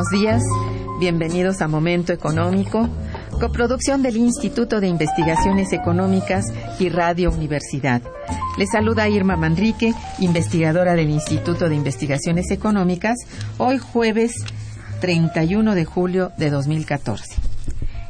[0.00, 0.42] Buenos días.
[0.98, 2.88] Bienvenidos a Momento Económico,
[3.38, 6.46] coproducción del Instituto de Investigaciones Económicas
[6.78, 8.00] y Radio Universidad.
[8.56, 13.18] Les saluda Irma Manrique, investigadora del Instituto de Investigaciones Económicas,
[13.58, 14.32] hoy jueves
[15.02, 17.34] 31 de julio de 2014.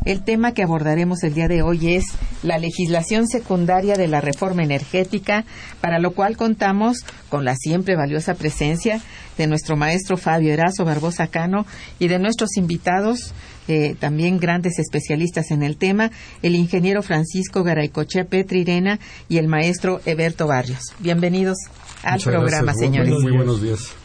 [0.04, 2.04] El tema que abordaremos el día de hoy es
[2.42, 5.44] la legislación secundaria de la reforma energética,
[5.80, 9.00] para lo cual contamos con la siempre valiosa presencia
[9.36, 11.66] de nuestro maestro Fabio Erazo Barbosa Cano
[11.98, 13.32] y de nuestros invitados,
[13.68, 16.10] eh, también grandes especialistas en el tema,
[16.42, 20.80] el ingeniero Francisco Garaycochea Petrirena y el maestro Eberto Barrios.
[20.98, 21.56] Bienvenidos
[22.02, 23.14] al programa, señores.
[23.20, 23.99] Muy buenos días.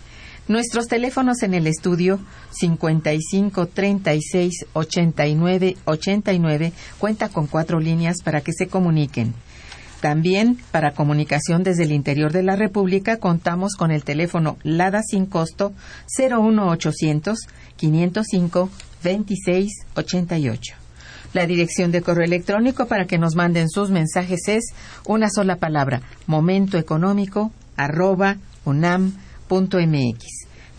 [0.48, 2.20] Nuestros teléfonos en el estudio
[2.52, 9.34] 55 36 89 89 cuenta con cuatro líneas para que se comuniquen.
[10.02, 15.26] También para comunicación desde el interior de la República contamos con el teléfono LADA sin
[15.26, 15.74] costo
[16.16, 17.40] 01800
[17.76, 18.70] 505
[19.04, 20.76] 2688.
[21.34, 24.64] La dirección de correo electrónico para que nos manden sus mensajes es
[25.08, 28.38] una sola palabra, momentoeconómico arroba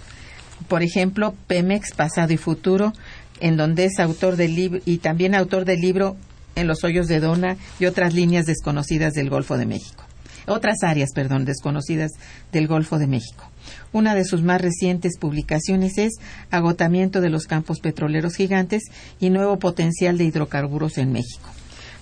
[0.68, 2.94] por ejemplo, Pemex, Pasado y Futuro,
[3.42, 6.16] en donde es autor del libro y también autor del libro
[6.56, 10.04] En los hoyos de Dona y otras líneas desconocidas del Golfo de México.
[10.48, 12.12] Otras áreas, perdón, desconocidas
[12.52, 13.50] del Golfo de México.
[13.94, 16.14] Una de sus más recientes publicaciones es
[16.50, 18.84] Agotamiento de los campos petroleros gigantes
[19.20, 21.50] y nuevo potencial de hidrocarburos en México.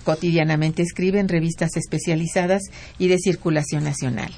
[0.04, 2.62] Cotidianamente escribe en revistas especializadas
[2.98, 4.32] y de circulación nacional.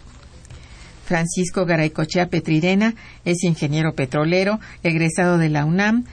[1.05, 2.95] Francisco Garaycochea Petrirena
[3.25, 6.05] es ingeniero petrolero, egresado de la UNAM,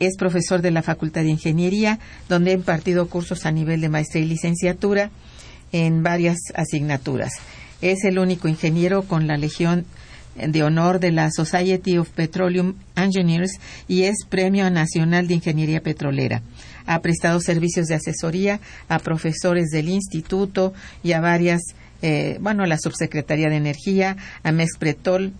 [0.00, 1.98] es profesor de la Facultad de Ingeniería,
[2.28, 5.10] donde ha impartido cursos a nivel de maestría y licenciatura
[5.72, 7.32] en varias asignaturas.
[7.80, 9.84] Es el único ingeniero con la Legión
[10.36, 16.42] de Honor de la Society of Petroleum Engineers y es Premio Nacional de Ingeniería Petrolera.
[16.86, 20.72] Ha prestado servicios de asesoría a profesores del instituto
[21.02, 21.60] y a varias,
[22.02, 25.32] eh, bueno, a la Subsecretaría de Energía, a Mexpretol,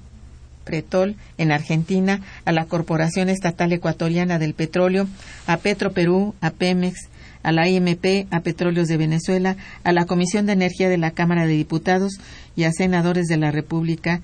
[0.69, 5.09] Pretol en Argentina, a la Corporación Estatal Ecuatoriana del Petróleo,
[5.47, 7.09] a Petro Perú, a Pemex,
[7.43, 11.47] a la IMP, a Petróleos de Venezuela, a la Comisión de Energía de la Cámara
[11.47, 12.21] de Diputados
[12.55, 14.21] y a senadores de la República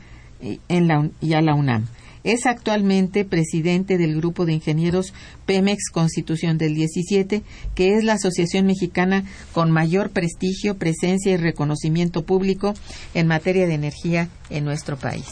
[0.68, 1.86] en la, y a la UNAM.
[2.24, 5.14] Es actualmente presidente del Grupo de Ingenieros
[5.46, 7.42] Pemex Constitución del 17,
[7.74, 12.74] que es la asociación mexicana con mayor prestigio, presencia y reconocimiento público
[13.14, 15.26] en materia de energía en nuestro país.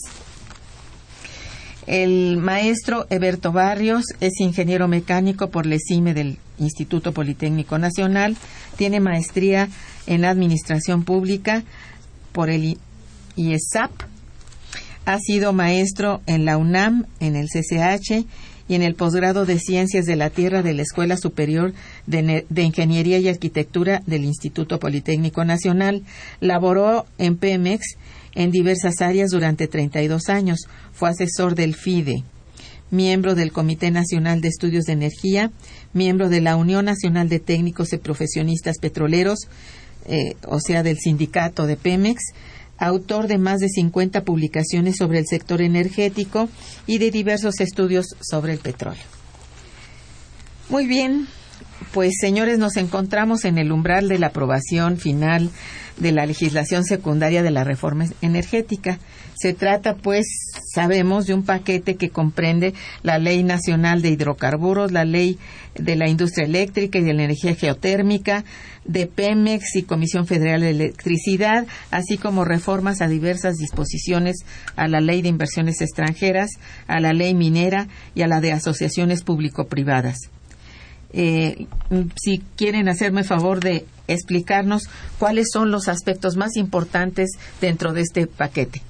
[1.86, 8.36] El maestro Eberto Barrios es ingeniero mecánico por la ESIME del Instituto Politécnico Nacional,
[8.76, 9.68] tiene maestría
[10.06, 11.64] en Administración Pública
[12.32, 12.78] por el
[13.36, 13.90] IESAP
[15.04, 18.24] ha sido maestro en la UNAM, en el CCH
[18.68, 21.72] y en el posgrado de Ciencias de la Tierra de la Escuela Superior
[22.06, 26.02] de, Ingeniería y Arquitectura del Instituto Politécnico Nacional.
[26.40, 27.96] Laboró en Pemex
[28.34, 30.60] en diversas áreas durante 32 años.
[30.92, 32.24] Fue asesor del FIDE,
[32.90, 35.50] miembro del Comité Nacional de Estudios de Energía,
[35.92, 39.48] miembro de la Unión Nacional de Técnicos y Profesionistas Petroleros,
[40.06, 42.22] eh, o sea, del sindicato de Pemex,
[42.78, 46.48] autor de más de 50 publicaciones sobre el sector energético
[46.86, 49.02] y de diversos estudios sobre el petróleo.
[50.68, 51.28] Muy bien,
[51.92, 55.50] pues señores, nos encontramos en el umbral de la aprobación final
[56.02, 58.98] de la legislación secundaria de la reforma energética.
[59.34, 60.26] Se trata, pues,
[60.74, 65.38] sabemos, de un paquete que comprende la Ley Nacional de Hidrocarburos, la Ley
[65.74, 68.44] de la Industria Eléctrica y de la Energía Geotérmica,
[68.84, 74.44] de Pemex y Comisión Federal de Electricidad, así como reformas a diversas disposiciones
[74.74, 76.50] a la Ley de Inversiones Extranjeras,
[76.88, 80.18] a la Ley Minera y a la de Asociaciones Público-Privadas.
[81.14, 81.66] Eh,
[82.16, 84.88] si quieren hacerme favor de explicarnos
[85.18, 88.82] cuáles son los aspectos más importantes dentro de este paquete.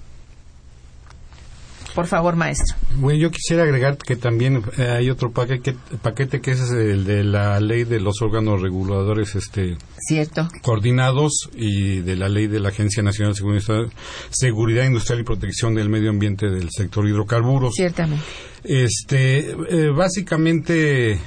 [1.94, 2.76] Por favor, maestro.
[2.97, 7.23] Bueno, yo quisiera agregar que también eh, hay otro paquete, paquete que es el de
[7.23, 9.76] la ley de los órganos reguladores este,
[10.09, 10.49] Cierto.
[10.62, 13.91] coordinados y de la ley de la Agencia Nacional de
[14.31, 17.75] Seguridad, Industrial y Protección del Medio Ambiente del sector hidrocarburos.
[17.75, 18.25] Ciertamente.
[18.64, 21.19] Este, eh, básicamente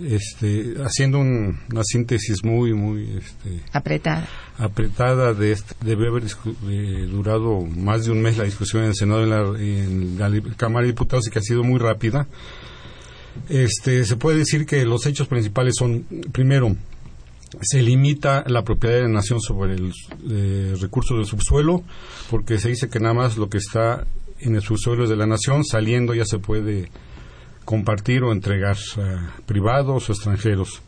[0.00, 4.28] este, haciendo una síntesis muy, muy este, apretada.
[4.56, 6.24] Apretada de este, debe haber
[7.10, 11.26] durado más de un mes la discusión en el Senado en la, Cámara de Diputados
[11.26, 12.26] y que ha sido muy rápida.
[13.48, 16.76] Este, se puede decir que los hechos principales son, primero,
[17.60, 19.92] se limita la propiedad de la nación sobre el
[20.30, 21.82] eh, recurso del subsuelo,
[22.30, 24.06] porque se dice que nada más lo que está
[24.40, 26.90] en el subsuelo es de la nación, saliendo ya se puede
[27.68, 30.80] compartir o entregar a privados o extranjeros.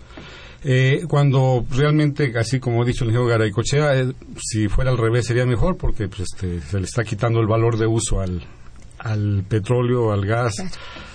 [0.64, 5.26] Eh, cuando realmente, así como ha dicho el ingeniero Garaycochea, eh, si fuera al revés
[5.26, 8.42] sería mejor porque pues, este, se le está quitando el valor de uso al,
[8.98, 10.54] al petróleo, al gas,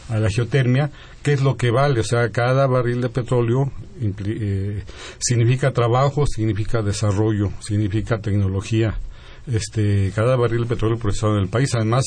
[0.09, 0.91] a la geotermia,
[1.23, 1.99] ¿qué es lo que vale?
[1.99, 4.83] O sea, cada barril de petróleo eh,
[5.17, 8.99] significa trabajo, significa desarrollo, significa tecnología.
[9.47, 12.03] Este, cada barril de petróleo procesado en el país, además,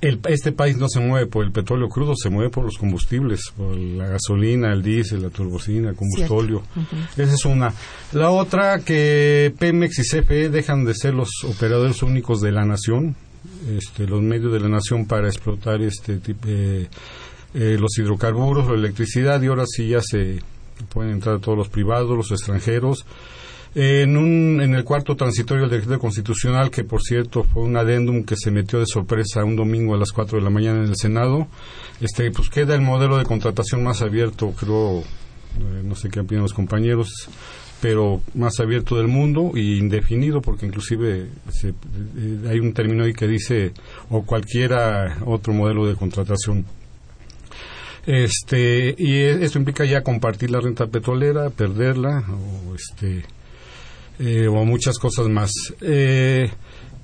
[0.00, 3.76] este país no se mueve por el petróleo crudo, se mueve por los combustibles, por
[3.76, 6.62] la gasolina, el diésel, la turbocina, el combustóleo.
[7.16, 7.72] Esa es una.
[8.12, 13.16] La otra, que Pemex y CFE dejan de ser los operadores únicos de la nación,
[13.76, 16.88] este, los medios de la nación para explotar este eh,
[17.54, 20.40] eh, los hidrocarburos, la electricidad, y ahora sí ya se
[20.90, 23.04] pueden entrar todos los privados, los extranjeros
[23.80, 28.24] en, un, en el cuarto transitorio del decreto constitucional, que por cierto fue un adendum
[28.24, 30.96] que se metió de sorpresa un domingo a las 4 de la mañana en el
[30.96, 31.46] Senado,
[32.00, 36.42] este, pues queda el modelo de contratación más abierto, creo, eh, no sé qué opinan
[36.42, 37.30] los compañeros,
[37.80, 43.12] pero más abierto del mundo y indefinido, porque inclusive se, eh, hay un término ahí
[43.12, 43.74] que dice
[44.10, 46.64] o cualquiera otro modelo de contratación.
[48.06, 53.22] Este, y esto implica ya compartir la renta petrolera, perderla, o este,
[54.18, 55.50] eh, o muchas cosas más.
[55.80, 56.50] Eh,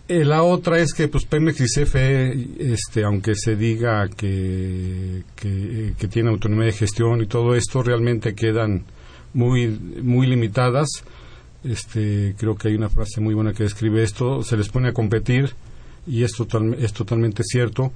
[0.06, 6.08] eh, la otra es que pues Pemex y CFE, este, aunque se diga que, que,
[6.08, 8.84] tiene autonomía de gestión y todo esto, realmente quedan
[9.32, 10.88] muy, muy limitadas.
[11.64, 14.42] Este, creo que hay una frase muy buena que describe esto.
[14.42, 15.54] Se les pone a competir
[16.06, 16.32] y es,
[16.78, 17.92] es totalmente cierto,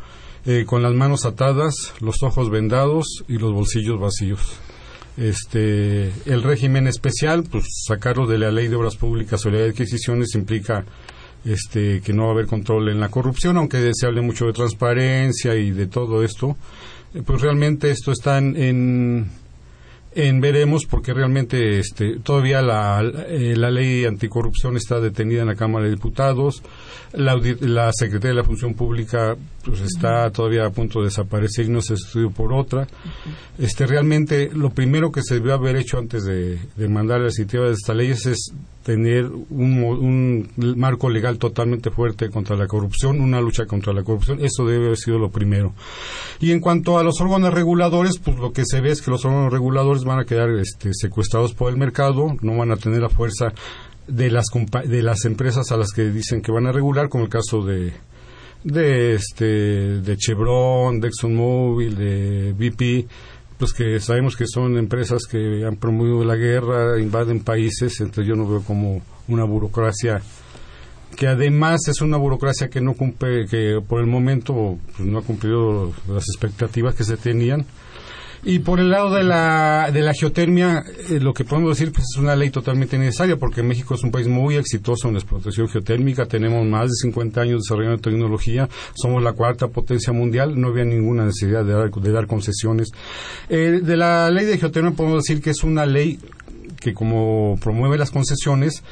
[0.46, 4.40] eh, con las manos atadas, los ojos vendados y los bolsillos vacíos.
[5.18, 9.70] Este, el régimen especial, pues sacarlo de la ley de obras públicas o ley de
[9.70, 10.84] adquisiciones implica
[11.44, 14.52] este, que no va a haber control en la corrupción, aunque se hable mucho de
[14.52, 16.56] transparencia y de todo esto,
[17.14, 19.28] eh, pues realmente esto está en
[20.18, 25.54] en veremos porque realmente este, todavía la, eh, la, ley anticorrupción está detenida en la
[25.54, 26.62] Cámara de Diputados,
[27.12, 29.36] la, la Secretaría de la Función Pública
[29.68, 32.86] pues está todavía a punto de desaparecer y no se estudió por otra.
[33.58, 37.66] Este realmente lo primero que se debió haber hecho antes de, de mandar la iniciativa
[37.66, 43.40] de estas leyes es tener un, un, marco legal totalmente fuerte contra la corrupción, una
[43.40, 45.74] lucha contra la corrupción, eso debe haber sido lo primero.
[46.40, 49.26] Y en cuanto a los órganos reguladores, pues lo que se ve es que los
[49.26, 53.10] órganos reguladores van a quedar este, secuestrados por el mercado, no van a tener la
[53.10, 53.52] fuerza
[54.06, 54.46] de las
[54.86, 57.92] de las empresas a las que dicen que van a regular, como el caso de
[58.64, 63.08] de este de Chevron, de ExxonMobil, de BP,
[63.58, 68.36] pues que sabemos que son empresas que han promovido la guerra, invaden países, entonces yo
[68.36, 70.22] no veo como una burocracia
[71.16, 75.22] que además es una burocracia que no cumple, que por el momento pues, no ha
[75.22, 77.66] cumplido las expectativas que se tenían
[78.48, 82.06] y por el lado de la, de la geotermia, eh, lo que podemos decir pues,
[82.10, 85.68] es una ley totalmente necesaria porque México es un país muy exitoso en la explotación
[85.68, 90.84] geotérmica, tenemos más de 50 años desarrollando tecnología, somos la cuarta potencia mundial, no había
[90.84, 92.88] ninguna necesidad de dar, de dar concesiones.
[93.50, 96.18] Eh, de la ley de geotermia podemos decir que es una ley
[96.80, 98.82] que como promueve las concesiones,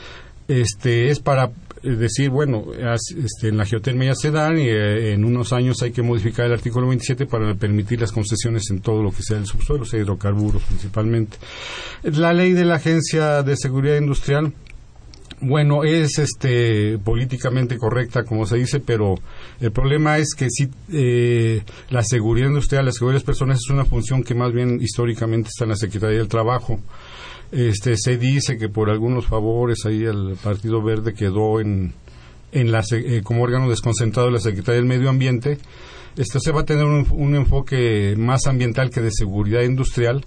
[0.49, 1.53] este, es para
[1.95, 5.93] decir, bueno, este, en la geotermia ya se dan y eh, en unos años hay
[5.93, 9.47] que modificar el artículo 27 para permitir las concesiones en todo lo que sea el
[9.47, 11.37] subsuelo, sea hidrocarburos principalmente.
[12.03, 14.53] La ley de la Agencia de Seguridad Industrial,
[15.41, 19.17] bueno, es este políticamente correcta, como se dice, pero
[19.61, 23.71] el problema es que si eh, la seguridad industrial, la seguridad de las personas es
[23.71, 26.81] una función que más bien históricamente está en la Secretaría del Trabajo.
[27.53, 31.93] Este, se dice que por algunos favores ahí el Partido Verde quedó en,
[32.53, 35.59] en la, eh, como órgano desconcentrado de la Secretaría del Medio Ambiente.
[36.17, 40.25] Este, se va a tener un, enfoque más ambiental que de seguridad industrial.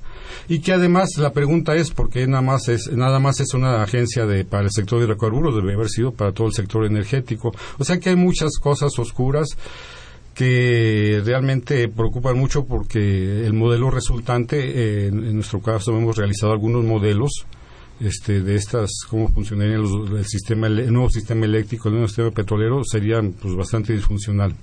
[0.48, 3.82] Y que además la pregunta es por qué nada más es nada más es una
[3.82, 7.54] agencia de para el sector de hidrocarburos debe haber sido para todo el sector energético.
[7.80, 9.48] O sea que hay muchas cosas oscuras
[10.39, 16.86] que realmente preocupan mucho porque el modelo resultante, eh, en, nuestro caso hemos realizado algunos
[16.86, 17.46] modelos
[18.00, 22.81] este, de estas, cómo funcionaría el, sistema, el nuevo sistema eléctrico, el nuevo sistema petrolero,
[22.86, 24.55] serían pues, bastante disfuncional.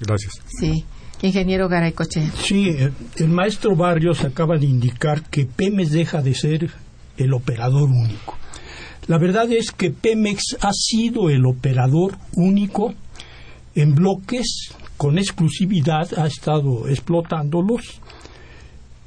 [0.00, 0.32] Gracias.
[0.58, 0.84] Sí.
[1.22, 2.28] Ingeniero Garay Coche.
[2.34, 2.74] Sí,
[3.16, 6.70] el maestro Barrios acaba de indicar que Pemex deja de ser
[7.18, 8.36] el operador único.
[9.06, 12.94] La verdad es que Pemex ha sido el operador único
[13.76, 18.02] en bloques con exclusividad ha estado explotándolos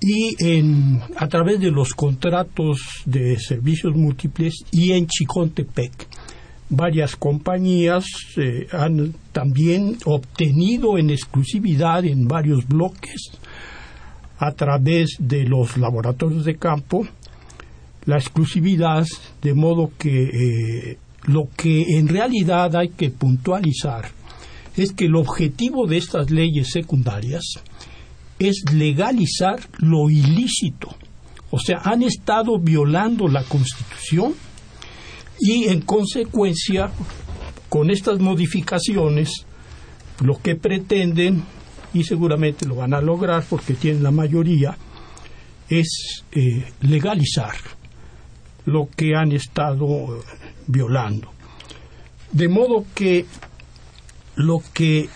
[0.01, 5.91] y en, a través de los contratos de servicios múltiples y en Chicontepec
[6.69, 8.05] varias compañías
[8.37, 13.29] eh, han también obtenido en exclusividad en varios bloques
[14.39, 17.07] a través de los laboratorios de campo
[18.05, 19.05] la exclusividad
[19.43, 24.22] de modo que eh, lo que en realidad hay que puntualizar
[24.75, 27.43] es que el objetivo de estas leyes secundarias
[28.39, 30.95] es legalizar lo ilícito.
[31.51, 34.33] O sea, han estado violando la Constitución
[35.39, 36.91] y en consecuencia,
[37.69, 39.45] con estas modificaciones,
[40.21, 41.43] lo que pretenden,
[41.93, 44.77] y seguramente lo van a lograr porque tienen la mayoría,
[45.69, 47.55] es eh, legalizar
[48.65, 50.23] lo que han estado
[50.67, 51.29] violando.
[52.31, 53.25] De modo que
[54.35, 55.09] lo que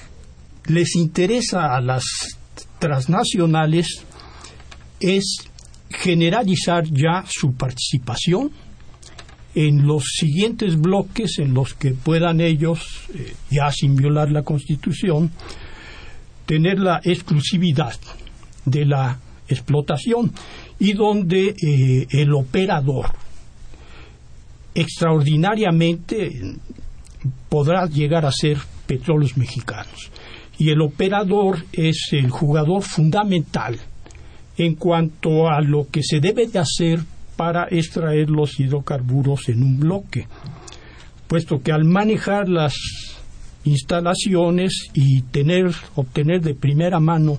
[0.65, 2.03] les interesa a las
[2.79, 4.03] transnacionales
[4.99, 5.37] es
[5.89, 8.51] generalizar ya su participación
[9.55, 12.79] en los siguientes bloques en los que puedan ellos,
[13.13, 15.31] eh, ya sin violar la Constitución,
[16.45, 17.95] tener la exclusividad
[18.65, 20.31] de la explotación
[20.77, 23.07] y donde eh, el operador
[24.75, 26.55] extraordinariamente
[27.49, 30.11] podrá llegar a ser petróleos mexicanos.
[30.57, 33.77] Y el operador es el jugador fundamental
[34.57, 37.01] en cuanto a lo que se debe de hacer
[37.35, 40.27] para extraer los hidrocarburos en un bloque,
[41.27, 42.73] puesto que al manejar las
[43.63, 47.37] instalaciones y tener obtener de primera mano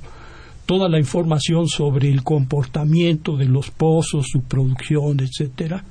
[0.66, 5.82] toda la información sobre el comportamiento de los pozos, su producción, etcétera,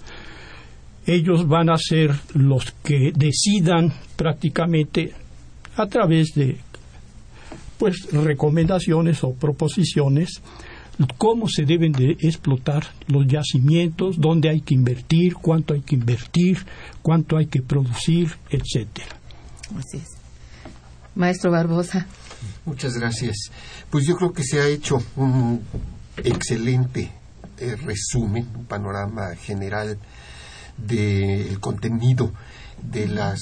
[1.05, 5.13] ellos van a ser los que decidan prácticamente
[5.77, 6.57] a través de
[7.77, 10.41] pues recomendaciones o proposiciones
[11.17, 16.65] cómo se deben de explotar los yacimientos, dónde hay que invertir, cuánto hay que invertir,
[17.01, 19.15] cuánto hay que producir, etcétera.
[19.77, 20.17] Así es.
[21.15, 22.07] Maestro Barbosa.
[22.65, 23.51] Muchas gracias.
[23.89, 25.61] Pues yo creo que se ha hecho un
[26.23, 27.11] excelente
[27.59, 29.97] eh, resumen, un panorama general
[30.77, 32.31] del contenido
[32.81, 33.39] de las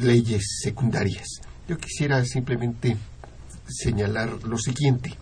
[0.00, 1.40] leyes secundarias.
[1.68, 2.96] Yo quisiera simplemente
[3.66, 5.14] señalar lo siguiente.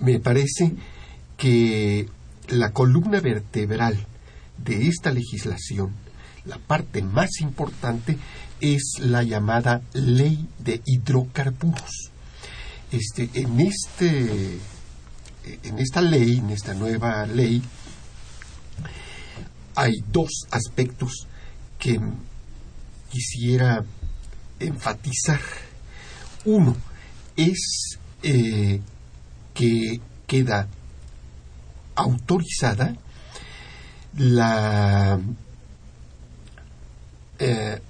[0.00, 0.72] Me parece
[1.36, 2.08] que
[2.48, 4.06] la columna vertebral
[4.58, 5.92] de esta legislación,
[6.44, 8.18] la parte más importante,
[8.60, 12.10] es la llamada ley de hidrocarburos.
[12.90, 14.58] Este, en, este,
[15.62, 17.62] en esta ley, en esta nueva ley,
[19.74, 21.26] hay dos aspectos
[21.78, 22.00] que
[23.10, 23.84] quisiera
[24.58, 25.40] enfatizar.
[26.44, 26.76] Uno
[27.36, 28.80] es eh,
[29.54, 30.68] que queda
[31.94, 32.94] autorizada
[34.16, 35.18] la
[37.38, 37.80] eh,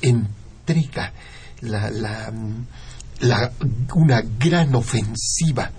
[0.00, 1.12] entrega,
[1.60, 2.32] la, la,
[3.20, 3.52] la,
[3.94, 5.70] una gran ofensiva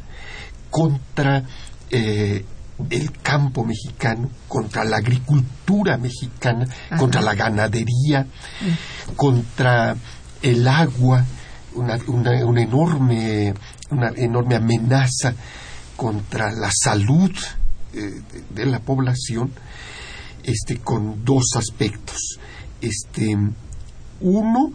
[0.70, 1.44] contra
[1.89, 2.46] eh,
[2.89, 6.65] el campo mexicano, contra la agricultura mexicana,
[6.97, 8.25] contra la ganadería,
[9.15, 9.95] contra
[10.41, 11.25] el agua,
[11.75, 13.53] una, una, enorme,
[13.89, 15.33] una enorme amenaza
[15.95, 17.31] contra la salud
[17.93, 19.51] eh, de la población,
[20.43, 22.39] este, con dos aspectos.
[22.81, 23.38] Este,
[24.21, 24.71] uno,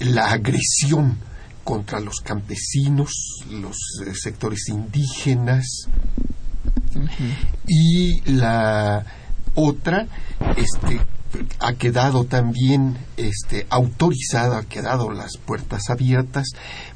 [0.00, 1.18] la agresión
[1.64, 3.10] contra los campesinos,
[3.50, 5.88] los eh, sectores indígenas,
[7.66, 9.04] y la
[9.54, 10.06] otra
[10.56, 11.00] este,
[11.58, 16.48] ha quedado también este, autorizada, ha quedado las puertas abiertas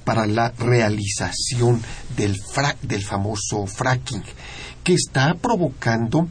[0.04, 1.82] para la realización
[2.16, 2.36] del,
[2.82, 4.22] del famoso fracking,
[4.84, 6.28] que está provocando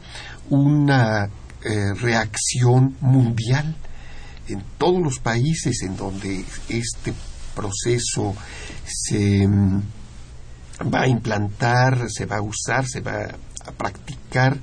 [0.49, 1.29] una
[1.63, 3.75] eh, reacción mundial
[4.47, 7.13] en todos los países en donde este
[7.55, 8.35] proceso
[8.85, 9.81] se mm,
[10.93, 13.35] va a implantar, se va a usar, se va a
[13.71, 14.57] practicar,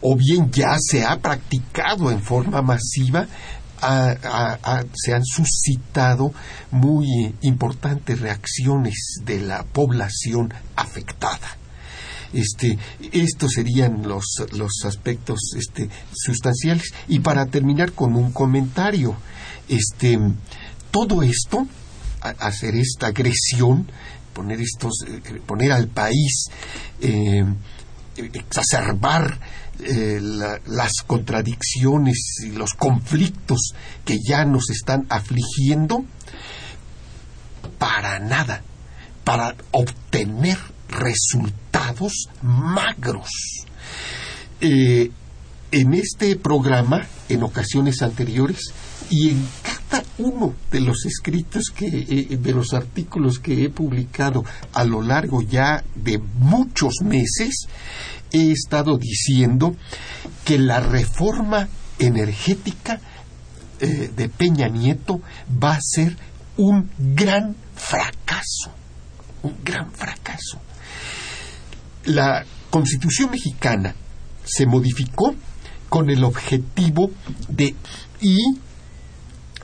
[0.00, 3.26] o bien ya se ha practicado en forma masiva,
[4.94, 6.32] se han suscitado
[6.70, 11.58] muy importantes reacciones de la población afectada.
[12.32, 12.78] Este,
[13.12, 16.92] estos serían los, los aspectos este, sustanciales.
[17.08, 19.16] Y para terminar con un comentario,
[19.68, 20.18] este,
[20.90, 21.66] todo esto,
[22.20, 23.86] hacer esta agresión,
[24.32, 26.46] poner, estos, eh, poner al país,
[27.00, 27.44] eh,
[28.16, 29.38] exacerbar
[29.80, 30.20] eh,
[30.66, 33.74] las contradicciones y los conflictos
[34.04, 36.04] que ya nos están afligiendo,
[37.78, 38.62] para nada,
[39.24, 43.28] para obtener resultados magros.
[44.60, 45.10] Eh,
[45.72, 48.72] en este programa, en ocasiones anteriores,
[49.10, 49.48] y en
[50.18, 55.42] uno de los escritos que, eh, de los artículos que he publicado a lo largo
[55.42, 57.66] ya de muchos meses,
[58.32, 59.76] he estado diciendo
[60.44, 63.00] que la reforma energética
[63.80, 65.20] eh, de Peña Nieto
[65.62, 66.16] va a ser
[66.56, 68.70] un gran fracaso,
[69.42, 70.60] un gran fracaso.
[72.04, 73.94] La constitución mexicana
[74.44, 75.34] se modificó
[75.88, 77.10] con el objetivo
[77.48, 77.74] de
[78.20, 78.38] y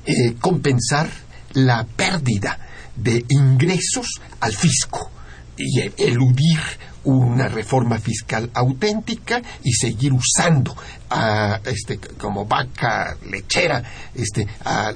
[0.07, 1.11] eh, compensar
[1.53, 2.59] la pérdida
[2.97, 5.11] de ingresos al fisco
[5.57, 6.61] y eludir
[7.05, 10.77] una reforma fiscal auténtica y seguir usando
[11.09, 13.83] a, este, como vaca lechera
[14.15, 14.93] este, a,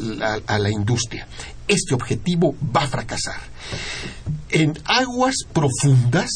[0.46, 1.26] a la industria.
[1.66, 3.40] Este objetivo va a fracasar.
[4.50, 6.30] En aguas profundas,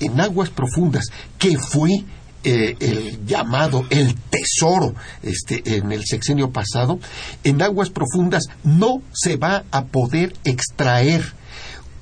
[0.00, 1.04] en aguas profundas,
[1.38, 2.04] que fue
[2.42, 6.98] eh, el llamado el tesoro este, en el sexenio pasado,
[7.44, 11.22] en aguas profundas no se va a poder extraer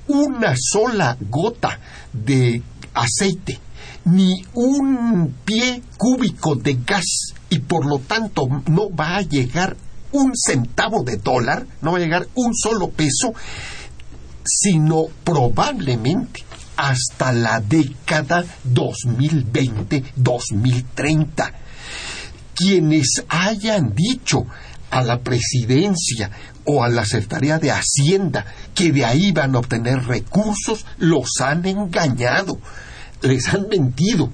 [0.07, 1.79] una sola gota
[2.13, 2.61] de
[2.93, 3.59] aceite,
[4.05, 9.75] ni un pie cúbico de gas y por lo tanto no va a llegar
[10.11, 13.33] un centavo de dólar, no va a llegar un solo peso,
[14.43, 16.48] sino probablemente
[16.79, 21.51] hasta la década 2020-2030.
[22.55, 24.45] Quienes hayan dicho
[24.89, 26.31] a la presidencia
[26.63, 31.65] o a la Secretaría de Hacienda que de ahí van a obtener recursos, los han
[31.65, 32.57] engañado,
[33.21, 34.31] les han mentido.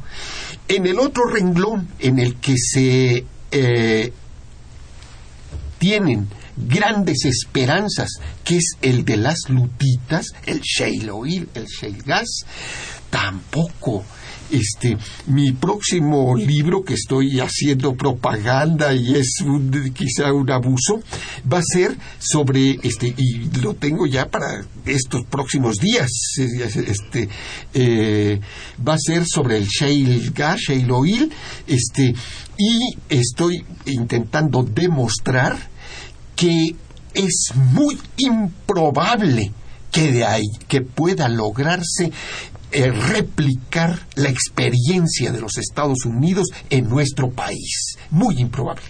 [0.67, 4.13] En el otro renglón en el que se eh,
[5.79, 8.09] tienen grandes esperanzas,
[8.43, 12.45] que es el de las lutitas, el shale oil, el shale gas,
[13.09, 14.03] tampoco
[14.51, 19.37] este mi próximo libro que estoy haciendo propaganda y es
[19.93, 21.01] quizá un abuso
[21.51, 27.27] va a ser sobre este y lo tengo ya para estos próximos días este
[27.73, 28.39] eh,
[28.87, 31.31] va a ser sobre el shale gas shale oil
[31.65, 32.13] este
[32.57, 35.74] y estoy intentando demostrar
[36.35, 36.75] que
[37.13, 39.51] es muy improbable
[39.91, 42.11] que de ahí que pueda lograrse
[42.71, 47.95] eh, replicar la experiencia de los Estados Unidos en nuestro país.
[48.09, 48.83] Muy improbable.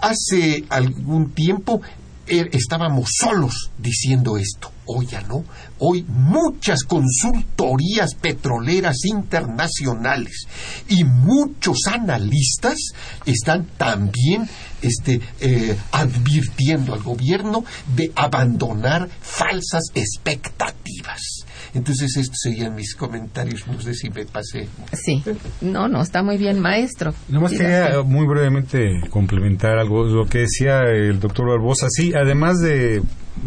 [0.00, 1.80] Hace algún tiempo
[2.26, 4.70] eh, estábamos solos diciendo esto.
[4.86, 5.44] Hoy ya no.
[5.78, 10.46] Hoy muchas consultorías petroleras internacionales
[10.88, 12.78] y muchos analistas
[13.24, 14.48] están también
[14.84, 17.64] este, eh, advirtiendo al gobierno
[17.96, 21.44] de abandonar falsas expectativas.
[21.74, 23.66] Entonces, estos serían mis comentarios.
[23.66, 24.68] No sé si me pasé.
[24.92, 25.22] Sí,
[25.60, 27.12] no, no, está muy bien, maestro.
[27.28, 31.88] Nomás quería muy brevemente complementar algo, lo que decía el doctor Barbosa.
[31.90, 33.02] Sí, además de,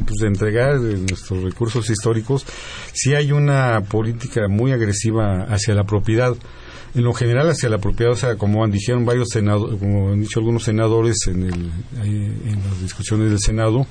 [0.05, 2.45] pues, de entregar nuestros recursos históricos,
[2.91, 6.35] sí hay una política muy agresiva hacia la propiedad
[6.97, 10.21] en lo general hacia la propiedad, o sea, como han dijeron varios senadores, como han
[10.21, 11.71] dicho algunos senadores en, el,
[12.03, 13.85] en las discusiones del Senado,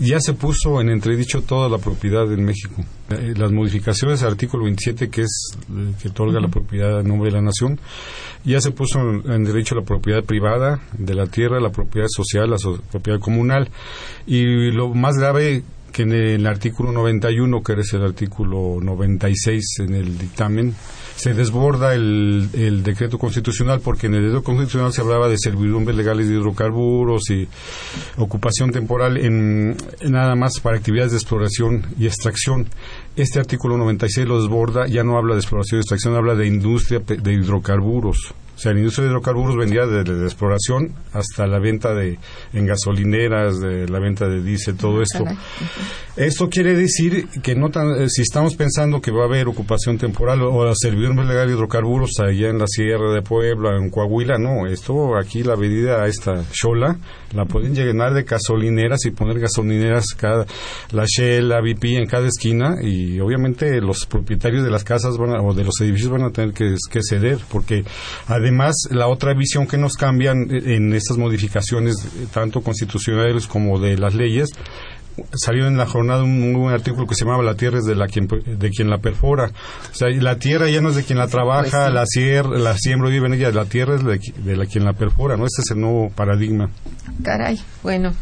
[0.00, 2.84] ya se puso en entredicho toda la propiedad en México.
[3.10, 7.30] Eh, las modificaciones al artículo 27, que es eh, que otorga la propiedad a nombre
[7.30, 7.78] de la nación,
[8.44, 12.56] ya se puso en derecho la propiedad privada de la tierra, la propiedad social, la
[12.90, 13.70] propiedad comunal.
[14.26, 19.94] Y lo más grave que en el artículo 91, que es el artículo 96 en
[19.94, 20.74] el dictamen,
[21.16, 25.96] se desborda el, el, decreto constitucional porque en el decreto constitucional se hablaba de servidumbres
[25.96, 27.46] legales de hidrocarburos y
[28.16, 29.76] ocupación temporal en,
[30.08, 32.66] nada más para actividades de exploración y extracción.
[33.14, 37.00] Este artículo 96 lo desborda, ya no habla de exploración y extracción, habla de industria
[37.00, 38.34] de hidrocarburos.
[38.54, 42.18] O sea, la industria de hidrocarburos vendía desde la exploración hasta la venta de
[42.52, 45.24] en gasolineras, de la venta de diésel, todo ah, esto.
[46.16, 49.98] Esto quiere decir que no tan, eh, si estamos pensando que va a haber ocupación
[49.98, 54.38] temporal o la servidumbre legal de hidrocarburos allá en la Sierra de Puebla, en Coahuila,
[54.38, 56.98] no, esto aquí la medida a esta Chola
[57.34, 60.46] la pueden llenar de gasolineras y poner gasolineras cada
[60.90, 65.30] la Shell, la BP en cada esquina y obviamente los propietarios de las casas van
[65.40, 67.84] o de los edificios van a tener que, que ceder porque
[68.42, 71.96] además la otra visión que nos cambian en estas modificaciones
[72.32, 74.50] tanto constitucionales como de las leyes
[75.34, 78.26] salió en la jornada un, artículo que se llamaba La tierra es de, la quien,
[78.26, 79.50] de quien la perfora.
[79.90, 82.76] O sea, la tierra ya no es de quien la trabaja, pues la, sier, la
[82.76, 85.44] siembra vive en ella, la tierra es de, la quien la perfora, ¿no?
[85.44, 86.70] Este es el nuevo paradigma.
[87.22, 88.14] Caray, bueno.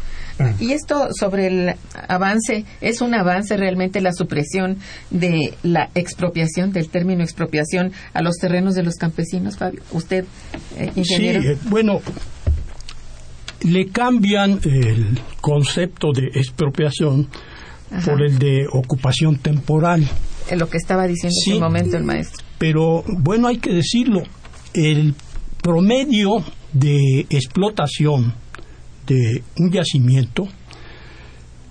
[0.59, 1.75] Y esto sobre el
[2.07, 4.77] avance, ¿es un avance realmente la supresión
[5.09, 9.81] de la expropiación, del término expropiación a los terrenos de los campesinos, Fabio?
[9.91, 10.25] ¿Usted,
[10.77, 11.41] eh, ingeniero?
[11.41, 12.01] Sí, eh, bueno,
[13.63, 17.27] le cambian el concepto de expropiación
[18.05, 20.07] por el de ocupación temporal.
[20.49, 22.43] Es lo que estaba diciendo en ese momento el maestro.
[22.57, 24.23] Pero bueno, hay que decirlo,
[24.73, 25.13] el
[25.61, 28.33] promedio de explotación
[29.57, 30.47] un yacimiento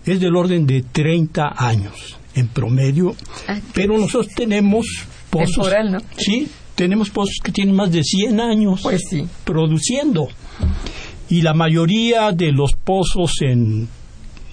[0.05, 3.15] es del orden de 30 años en promedio,
[3.49, 4.87] ah, pero nosotros tenemos
[5.29, 5.99] pozos, temporal, ¿no?
[6.17, 9.27] sí, tenemos pozos que tienen más de 100 años pues sí.
[9.45, 10.29] produciendo
[11.29, 13.89] y la mayoría de los pozos en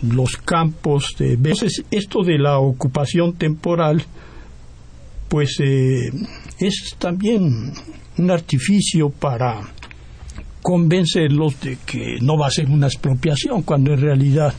[0.02, 4.04] los campos de veces esto de la ocupación temporal
[5.28, 6.12] pues eh,
[6.60, 7.74] es también
[8.18, 9.62] un artificio para
[10.68, 14.54] convencerlos de que no va a ser una expropiación cuando en realidad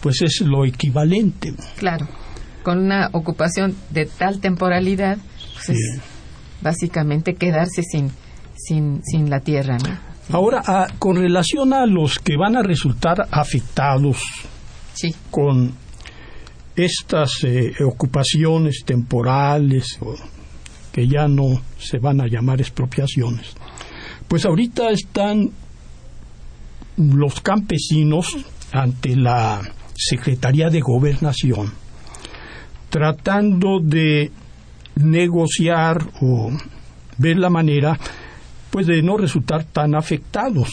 [0.00, 1.54] pues es lo equivalente.
[1.76, 2.08] Claro
[2.64, 5.16] con una ocupación de tal temporalidad
[5.54, 6.00] pues es
[6.60, 8.10] básicamente quedarse sin
[8.56, 10.08] sin sin la tierra ¿no?
[10.30, 14.18] Ahora, ah, con relación a los que van a resultar afectados
[15.30, 15.72] con
[16.76, 19.98] estas eh, ocupaciones temporales
[20.92, 23.54] que ya no se van a llamar expropiaciones,
[24.28, 25.50] pues ahorita están
[26.96, 28.36] los campesinos
[28.72, 29.60] ante la
[29.94, 31.72] Secretaría de Gobernación
[32.90, 34.30] tratando de
[34.96, 36.50] negociar o
[37.18, 37.98] ver la manera
[38.70, 40.68] pues de no resultar tan afectados.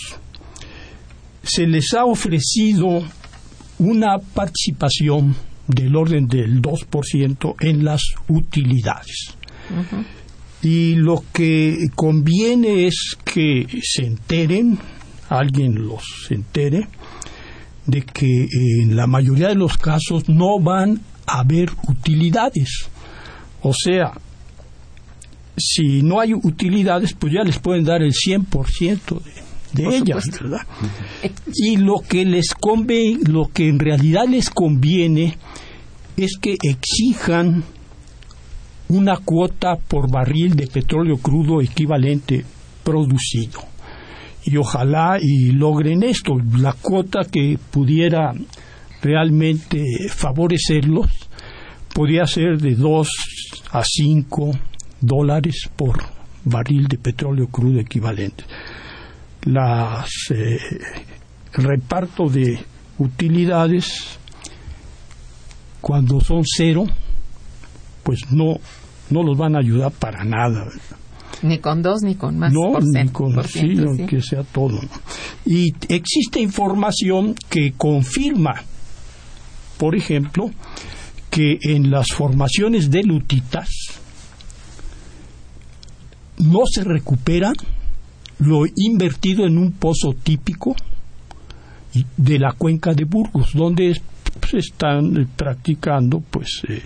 [1.44, 3.04] Se les ha ofrecido
[3.80, 5.36] una participación
[5.68, 9.38] del orden del 2% en las utilidades.
[10.66, 14.80] Y lo que conviene es que se enteren,
[15.30, 16.88] alguien los entere,
[17.86, 18.48] de que
[18.82, 22.90] en la mayoría de los casos no van a haber utilidades.
[23.62, 24.14] O sea,
[25.56, 29.22] si no hay utilidades, pues ya les pueden dar el 100%
[29.72, 30.62] de, de ellas, ¿verdad?
[31.54, 35.38] Y lo que les conviene, lo que en realidad les conviene
[36.18, 37.64] es que exijan
[38.90, 42.46] una cuota por barril de petróleo crudo equivalente
[42.84, 43.62] producido.
[44.44, 48.34] Y ojalá y logren esto, la cuota que pudiera
[49.02, 51.08] realmente favorecerlos
[51.94, 53.10] podría ser de 2
[53.72, 54.52] a 5
[55.02, 56.04] dólares por
[56.44, 58.44] barril de petróleo crudo equivalente.
[59.46, 60.60] Las, eh,
[61.54, 62.60] el reparto de
[62.98, 64.20] utilidades
[65.82, 66.86] cuando son cero,
[68.06, 68.60] pues no,
[69.10, 70.68] no los van a ayudar para nada.
[71.42, 72.54] Ni con dos ni con más.
[72.54, 73.88] No, por ni con por sí, ciento, sí.
[74.02, 74.80] aunque sea todo.
[75.46, 78.54] Y existe información que confirma,
[79.78, 80.52] por ejemplo,
[81.32, 83.68] que en las formaciones de lutitas
[86.38, 87.52] no se recupera
[88.40, 90.76] lo invertido en un pozo típico
[92.18, 94.02] de la cuenca de Burgos, donde es-
[94.50, 96.82] se están eh, practicando pues eh,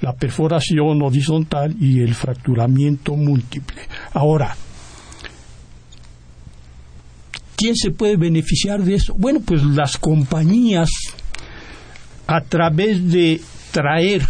[0.00, 3.82] la perforación horizontal y el fracturamiento múltiple.
[4.12, 4.56] Ahora,
[7.56, 9.14] ¿quién se puede beneficiar de eso?
[9.16, 10.88] Bueno, pues las compañías
[12.26, 13.40] a través de
[13.72, 14.22] traer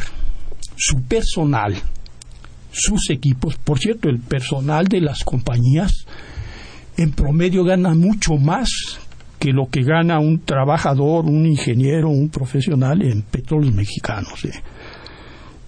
[0.77, 1.75] su personal,
[2.73, 6.07] sus equipos, por cierto, el personal de las compañías
[6.97, 8.71] en promedio gana mucho más
[9.41, 14.45] que lo que gana un trabajador, un ingeniero, un profesional en petróleos mexicanos.
[14.45, 14.53] ¿eh?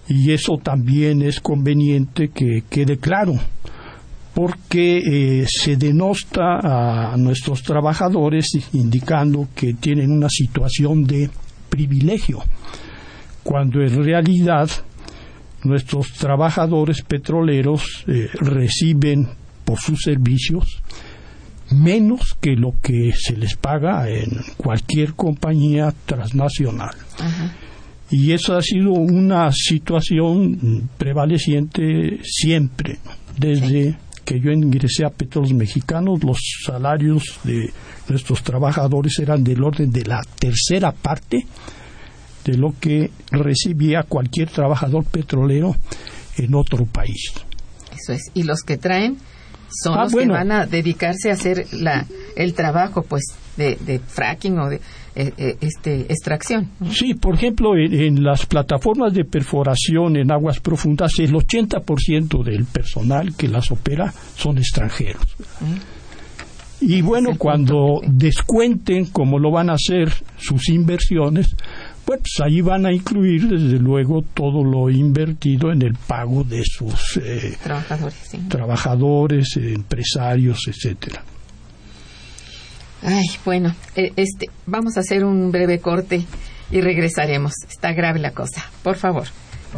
[0.07, 3.33] Y eso también es conveniente que quede claro,
[4.35, 11.31] porque eh, se denosta a nuestros trabajadores indicando que tienen una situación de
[11.69, 12.43] privilegio,
[13.43, 14.69] cuando en realidad
[15.63, 19.29] nuestros trabajadores petroleros eh, reciben
[19.65, 20.83] por sus servicios
[21.73, 26.95] menos que lo que se les paga en cualquier compañía transnacional.
[27.19, 27.55] Ajá.
[28.09, 32.99] Y eso ha sido una situación prevaleciente siempre,
[33.37, 37.71] desde que yo ingresé a Petróleos Mexicanos, los salarios de
[38.07, 41.45] nuestros trabajadores eran del orden de la tercera parte
[42.45, 45.75] de lo que recibía cualquier trabajador petrolero
[46.37, 47.33] en otro país.
[47.91, 48.21] Eso es.
[48.33, 49.17] Y los que traen
[49.83, 50.33] son Ah, los bueno.
[50.33, 52.05] que van a dedicarse a hacer la,
[52.35, 53.23] el trabajo, pues,
[53.57, 54.81] de, de fracking o de
[55.15, 56.71] eh, eh, este extracción.
[56.79, 56.91] ¿no?
[56.91, 62.65] Sí, por ejemplo, en, en las plataformas de perforación en aguas profundas, el 80% del
[62.65, 65.21] personal que las opera son extranjeros.
[66.85, 71.55] Y bueno, cuando descuenten como lo van a hacer sus inversiones,
[72.05, 77.17] pues ahí van a incluir desde luego todo lo invertido en el pago de sus
[77.17, 78.37] eh, Trabajadores, sí.
[78.49, 81.23] trabajadores, eh, empresarios, etcétera.
[83.01, 86.25] Ay, bueno, eh, este, vamos a hacer un breve corte
[86.71, 87.53] y regresaremos.
[87.69, 88.69] Está grave la cosa.
[88.81, 89.27] Por favor.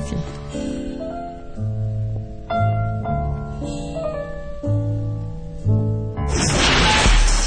[0.09, 0.84] Sí.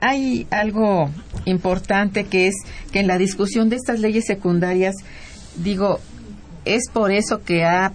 [0.00, 1.10] Hay algo
[1.44, 2.54] importante que es
[2.92, 4.94] que en la discusión de estas leyes secundarias,
[5.56, 6.00] digo,
[6.66, 7.92] es por eso que ha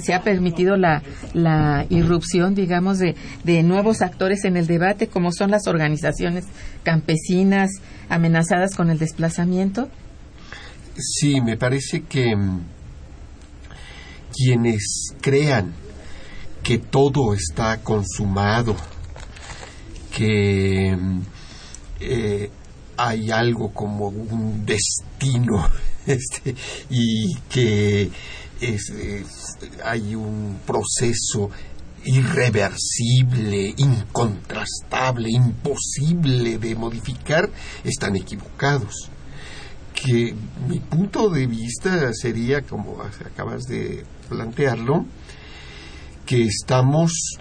[0.00, 1.02] se ha permitido la,
[1.34, 3.14] la irrupción, digamos, de,
[3.44, 6.46] de, nuevos actores en el debate, como son las organizaciones
[6.82, 7.70] campesinas
[8.08, 9.88] amenazadas con el desplazamiento.
[10.96, 12.60] Sí, me parece que mm,
[14.32, 15.72] quienes crean
[16.62, 18.74] que todo está consumado,
[20.16, 20.96] que
[22.04, 22.50] eh,
[22.96, 25.68] hay algo como un destino
[26.06, 26.54] este,
[26.90, 28.10] y que
[29.84, 31.50] hay un proceso
[32.04, 37.50] irreversible, incontrastable, imposible de modificar,
[37.82, 39.10] están equivocados.
[39.94, 40.34] Que
[40.68, 45.06] mi punto de vista sería, como acabas de plantearlo,
[46.26, 47.38] que estamos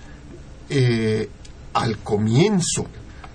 [0.70, 1.30] eh,
[1.74, 2.88] al comienzo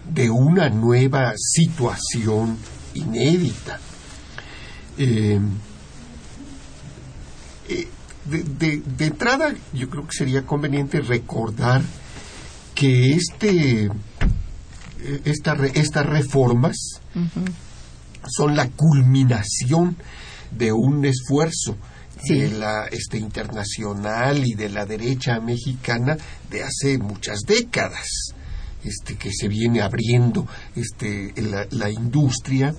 [0.09, 2.57] de una nueva situación
[2.94, 3.79] inédita.
[4.97, 5.40] Eh,
[7.68, 7.88] eh,
[8.27, 11.83] de, entrada, yo creo que sería conveniente recordar
[12.75, 17.01] que este, eh, estas reformas
[18.26, 19.97] son la culminación
[20.51, 21.76] de un esfuerzo
[22.28, 26.16] de la este, internacional y de la derecha mexicana
[26.51, 28.35] de hace muchas décadas,
[28.85, 31.33] este, que se viene abriendo este,
[31.70, 32.74] la, industria,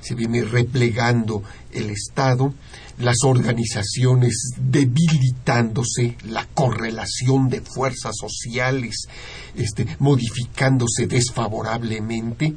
[0.00, 1.42] se viene replegando
[1.72, 2.54] el Estado,
[2.98, 9.06] las organizaciones debilitándose, la correlación de fuerzas sociales
[9.54, 12.54] este, modificándose desfavorablemente,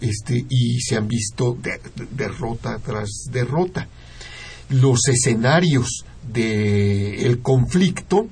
[0.00, 1.58] este, y se han visto
[2.12, 3.88] derrota tras derrota.
[4.70, 8.28] Los escenarios del conflicto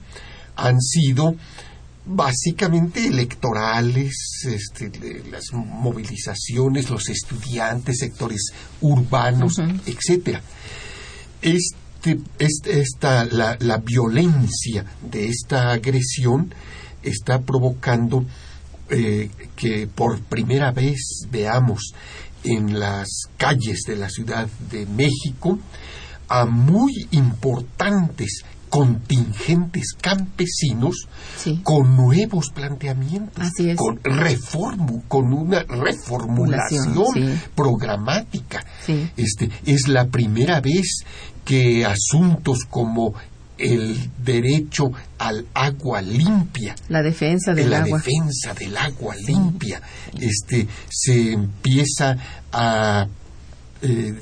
[0.57, 1.35] han sido
[2.07, 4.15] básicamente electorales,
[4.47, 10.41] este, las movilizaciones, los estudiantes, sectores urbanos, etcétera.
[11.43, 11.87] Este,
[12.39, 16.55] este, esta, la, la, violencia de esta agresión
[17.03, 18.25] está provocando
[18.91, 21.93] eh, que por primera vez veamos
[22.45, 25.59] en las calles de la Ciudad de México
[26.29, 28.45] a muy importantes
[28.77, 31.61] contingentes campesinos Sí.
[31.63, 37.41] con nuevos planteamientos, con reformu, con una reformulación sí.
[37.55, 38.65] programática.
[38.85, 39.09] Sí.
[39.17, 41.05] Este es la primera vez
[41.45, 43.15] que asuntos como
[43.59, 44.85] el derecho
[45.19, 47.97] al agua limpia La defensa del la agua.
[47.99, 49.81] defensa del agua limpia
[50.21, 52.19] este se empieza
[52.53, 53.07] a
[53.81, 54.15] eh,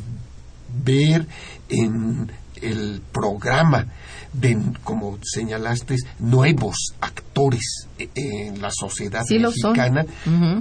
[0.85, 1.27] ver
[1.69, 2.31] en
[2.63, 3.87] el programa
[4.35, 10.05] de como señalaste nuevos actores eh, en la sociedad Sí mexicana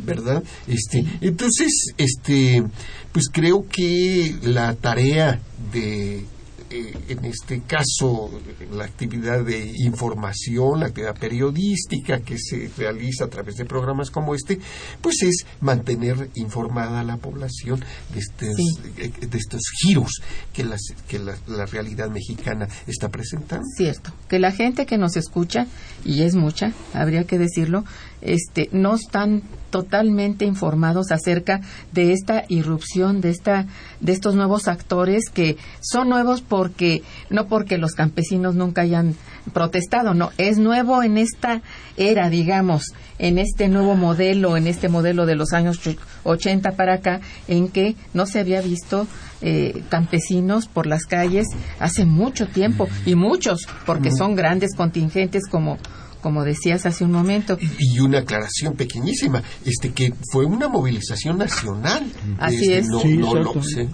[0.04, 2.64] verdad este entonces este
[3.12, 5.40] pues creo que la tarea
[5.72, 6.26] de
[6.74, 8.30] eh, en este caso
[8.72, 14.34] la actividad de información, la actividad periodística que se realiza a través de programas como
[14.36, 14.60] este,
[15.02, 18.66] pues es mantener informada a la población de estos, Sí.
[18.98, 20.22] eh, de estos giros
[20.54, 23.66] que, las, que la, la realidad mexicana está presentando.
[23.78, 25.68] Cierto, que la gente que nos escucha,
[26.04, 27.84] y es mucha, habría que decirlo,
[28.24, 31.62] este, no están totalmente informados acerca
[31.94, 33.66] de esta irrupción, de esta,
[34.02, 37.02] de estos nuevos actores que son nuevos porque,
[37.32, 39.16] no porque los campesinos nunca hayan
[39.52, 41.62] protestado, no, es nuevo en esta
[41.98, 42.84] era, digamos,
[43.18, 47.68] en este nuevo modelo, en este modelo de los años ch- 80 para acá, en
[47.68, 49.08] que no se había visto
[49.42, 51.48] eh, campesinos por las calles
[51.80, 55.78] hace mucho tiempo, y muchos, porque son grandes contingentes como
[56.24, 57.58] como decías hace un momento.
[57.78, 62.12] Y una aclaración pequeñísima, este que fue una movilización nacional.
[62.40, 62.88] Así Este, es.
[62.88, 63.90] No, Sí, no lo sé.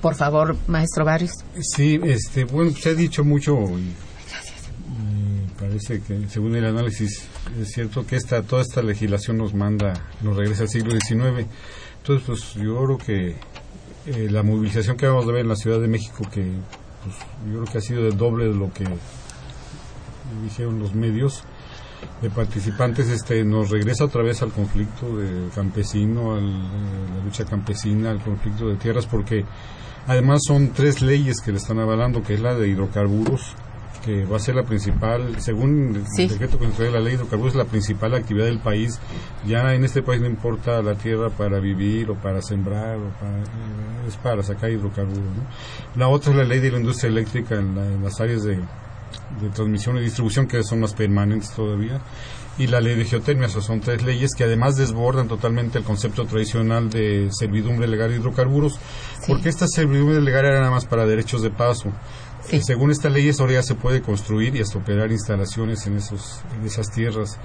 [0.00, 1.32] Por favor, maestro Barrios.
[1.60, 3.82] Sí, este, bueno, se ha dicho mucho y,
[5.02, 7.24] y parece que según el análisis
[7.60, 9.92] es cierto que esta toda esta legislación nos manda,
[10.22, 11.46] nos regresa al siglo XIX.
[11.98, 13.36] Entonces, pues yo creo que
[14.06, 16.50] eh, la movilización que vamos a ver en la Ciudad de México, que
[17.04, 18.84] pues, yo creo que ha sido el doble de lo que
[20.42, 21.42] dijeron los medios
[22.22, 28.10] de participantes, este, nos regresa otra vez al conflicto de campesino, a la lucha campesina,
[28.10, 29.44] al conflicto de tierras, porque
[30.06, 33.54] Además son tres leyes que le están avalando, que es la de hidrocarburos,
[34.04, 36.26] que va a ser la principal, según el Sí.
[36.28, 38.98] decreto que nos trae la ley de hidrocarburos, es la principal actividad del país.
[39.46, 43.42] Ya en este país no importa la tierra para vivir o para sembrar, o para,
[44.08, 45.18] es para sacar hidrocarburos.
[45.22, 45.44] ¿no?
[45.96, 48.56] La otra es la ley de la industria eléctrica en, la- en las áreas de,
[48.56, 52.00] de transmisión y distribución, que son más permanentes todavía.
[52.58, 56.26] Y la ley de geotermia, esas son tres leyes que además desbordan totalmente el concepto
[56.26, 58.78] tradicional de servidumbre legal de hidrocarburos,
[59.26, 61.90] porque esta servidumbre legal era nada más para derechos de paso.
[62.50, 62.60] Sí.
[62.62, 66.64] Según esta ley, ahora ya se puede construir y hasta operar instalaciones en, esos, en
[66.66, 67.38] esas tierras.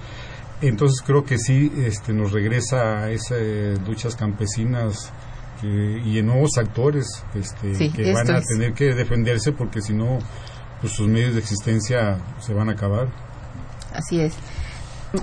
[0.62, 5.12] Entonces creo que sí este, nos regresa a esas eh, luchas campesinas
[5.62, 8.46] que- y en nuevos actores este, Sí, que van a es.
[8.48, 10.18] tener que defenderse porque si no,
[10.82, 13.08] pues sus medios de existencia se van a acabar.
[13.94, 14.34] Así es.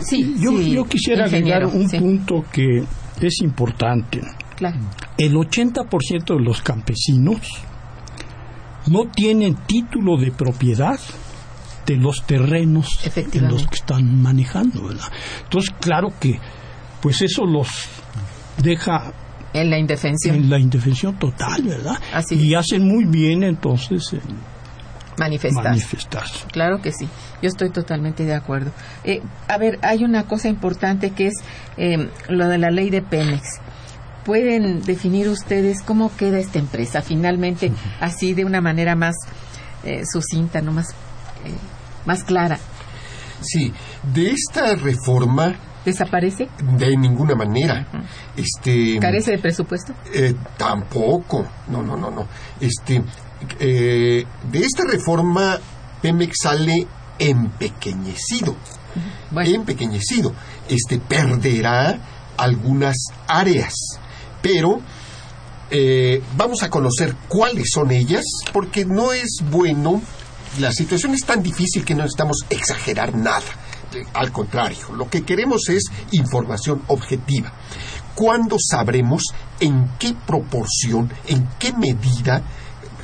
[0.00, 2.84] Sí, Yo, sí, yo quisiera agregar un sí, punto que
[3.20, 4.20] es importante.
[4.56, 4.78] Claro.
[5.18, 7.40] El 80% de los campesinos
[8.86, 10.98] no tienen título de propiedad
[11.86, 15.08] de los terrenos en los que están manejando, ¿verdad?
[15.44, 16.38] Entonces, claro que
[17.00, 17.68] pues eso los
[18.62, 19.12] deja
[19.52, 20.36] En la indefensión.
[20.36, 21.98] en la indefensión total, ¿verdad?
[22.12, 24.20] Así y hacen muy bien entonces en
[25.18, 25.64] manifestar.
[25.64, 26.46] manifestarse.
[26.52, 27.08] Claro que sí,
[27.42, 28.70] yo estoy totalmente de acuerdo.
[29.04, 31.34] Eh, a ver, hay una cosa importante que es
[31.76, 33.42] eh, lo de la ley de Pemex.
[34.24, 39.14] ¿Pueden definir ustedes cómo queda esta empresa finalmente, así de una manera más
[39.84, 40.90] eh, sucinta, no más,
[41.44, 41.54] eh,
[42.06, 42.58] más clara?
[43.40, 43.72] Sí,
[44.14, 46.48] de esta reforma ¿Desaparece?
[46.78, 47.86] de ninguna manera.
[48.36, 49.92] Este ¿Carece de presupuesto?
[50.14, 52.28] Eh, tampoco, no, no, no, no.
[52.60, 53.02] Este,
[53.58, 55.58] eh, de esta reforma,
[56.00, 56.86] Pemex sale
[57.18, 58.54] empequeñecido,
[59.32, 60.32] Bueno, empequeñecido.
[60.68, 61.98] Este, perderá
[62.36, 62.96] algunas
[63.26, 63.74] áreas,
[64.42, 64.80] pero
[65.70, 70.02] eh, vamos a conocer cuáles son ellas, porque no es bueno,
[70.58, 73.40] la situación es tan difícil que no necesitamos exagerar nada.
[74.14, 77.52] Al contrario, lo que queremos es información objetiva.
[78.14, 79.22] ¿Cuándo sabremos
[79.60, 82.42] en qué proporción, en qué medida,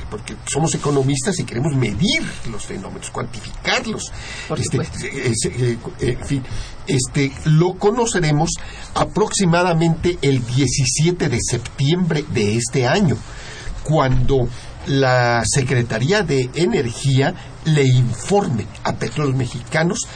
[0.09, 4.11] porque somos economistas y queremos medir los fenómenos, cuantificarlos.
[4.47, 5.05] Por Este, supuesto.
[5.07, 6.43] eh, eh, eh, en fin,
[6.87, 8.51] este, lo conoceremos
[8.95, 13.17] aproximadamente el 17 de septiembre de este año,
[13.83, 14.47] cuando
[14.87, 17.33] la Secretaría de Energía
[17.65, 20.07] le informe a Petróleos Mexicanos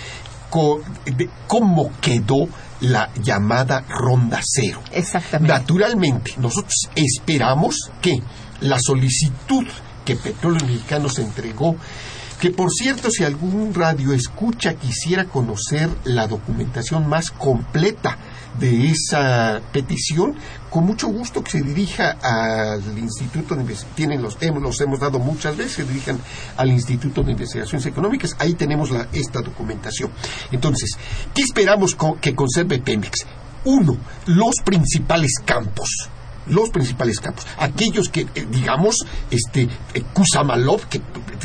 [1.48, 2.48] cómo quedó
[2.82, 4.82] la llamada ronda cero.
[4.92, 5.52] exactamente.
[5.54, 8.22] Naturalmente, nosotros esperamos que
[8.64, 9.66] la solicitud
[10.04, 11.76] que Petróleos Mexicanos entregó
[12.40, 18.18] que por cierto, si algún radio escucha quisiera conocer la documentación más completa
[18.60, 20.36] de esa petición,
[20.70, 25.20] con mucho gusto que se dirija al Instituto de Investigación, los hemos, los hemos dado
[25.20, 26.20] muchas veces, se dirijan
[26.58, 30.12] al Instituto de Investigaciones Económicas, ahí tenemos la, esta documentación.
[30.52, 30.98] Entonces,
[31.34, 33.26] ¿qué esperamos co- que conserve Pemex?
[33.64, 33.96] Uno,
[34.26, 35.88] los principales campos
[36.48, 38.96] los principales campos, aquellos que, eh, digamos,
[39.32, 41.02] este, eh, Kusamalov, que,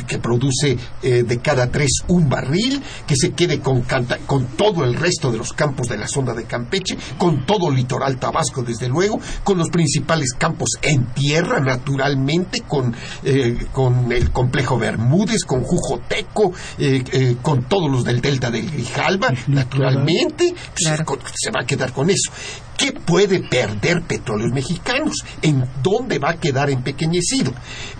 [0.07, 4.83] que produce eh, de cada tres un barril, que se quede con, canta- con todo
[4.83, 8.63] el resto de los campos de la zona de Campeche, con todo el litoral Tabasco,
[8.63, 15.43] desde luego, con los principales campos en tierra, naturalmente, con, eh, con el complejo Bermúdez,
[15.45, 21.05] con Jujoteco, eh, eh, con todos los del delta del Grijalba, naturalmente, pues, Claro.
[21.35, 22.31] se va a quedar con eso.
[22.79, 25.17] ¿Qué puede perder petróleos mexicanos?
[25.41, 27.51] ¿En dónde va a quedar empequeñecido?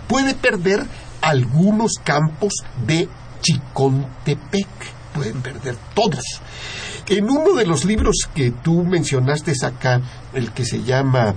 [0.08, 0.84] Puede perder
[1.20, 2.54] algunos campos
[2.86, 3.06] de
[3.42, 4.66] Chicontepec.
[5.12, 6.24] Pueden perder todos.
[7.08, 10.00] En uno de los libros que tú mencionaste acá,
[10.32, 11.34] el que se llama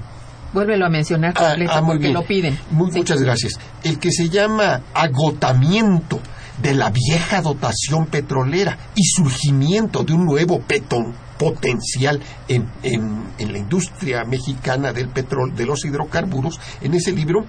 [0.54, 2.14] Vuélvelo a mencionar Ah, completo ah, muy porque bien.
[2.14, 2.60] lo piden.
[2.72, 3.00] Muy- Sí.
[3.00, 3.54] Muchas gracias.
[3.84, 6.20] El que se llama agotamiento
[6.62, 13.52] de la vieja dotación petrolera y surgimiento de un nuevo petón potencial en, en- en
[13.52, 17.46] la industria mexicana del petróleo, de los hidrocarburos, en ese libro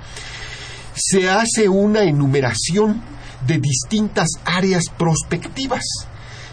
[0.94, 3.02] se hace una enumeración
[3.46, 5.82] de distintas áreas prospectivas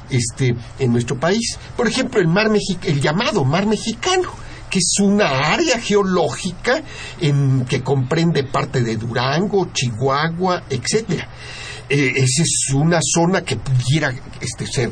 [0.09, 1.57] este, en nuestro país.
[1.77, 4.29] Por ejemplo, el, mar Mexi- el llamado Mar Mexicano,
[4.69, 6.81] que es una área geológica
[7.19, 11.27] en, que comprende parte de Durango, Chihuahua, etcétera.
[11.93, 14.91] Eh, esa es una zona que pudiera este, ser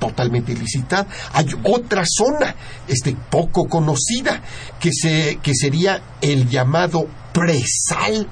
[0.00, 1.06] totalmente ilícita.
[1.32, 2.56] Hay otra zona
[2.88, 4.42] este, poco conocida
[4.80, 8.26] que, se, que sería el llamado presal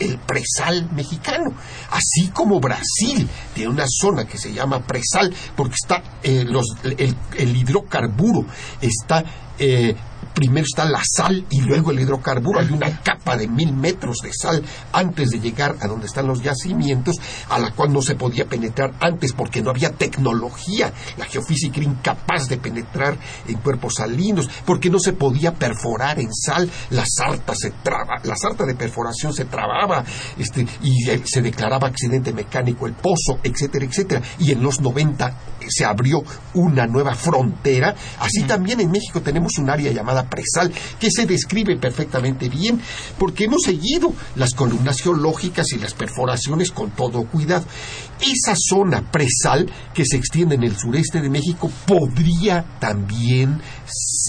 [0.00, 1.54] el presal mexicano,
[1.92, 7.56] así como Brasil tiene una zona que se llama presal porque está eh, los, el,
[7.56, 8.44] hidrocarburo
[8.80, 9.22] está
[9.60, 9.94] eh,
[10.34, 12.60] primero está la sal y luego el hidrocarburo.
[12.60, 14.62] Hay una capa de mil metros de sal
[14.92, 17.16] antes de llegar a donde están los yacimientos
[17.48, 20.92] a la cual no se podía penetrar antes porque no había tecnología.
[21.16, 23.16] La geofísica era incapaz de penetrar
[23.46, 26.70] en cuerpos salinos porque no se podía perforar en sal.
[26.90, 30.04] La sarta se traba la sarta de perforación se trababa
[30.38, 34.22] este y eh, se declaraba accidente mecánico el pozo etcétera etcétera.
[34.38, 35.36] Y en los 90
[35.68, 36.22] se abrió
[36.54, 37.94] una nueva frontera.
[38.18, 42.80] Así también en México tenemos un área llamada presal que se describe perfectamente bien
[43.18, 47.64] porque hemos seguido las columnas geológicas y las perforaciones con todo cuidado.
[48.20, 53.60] Esa zona presal que se extiende en el sureste de México podría también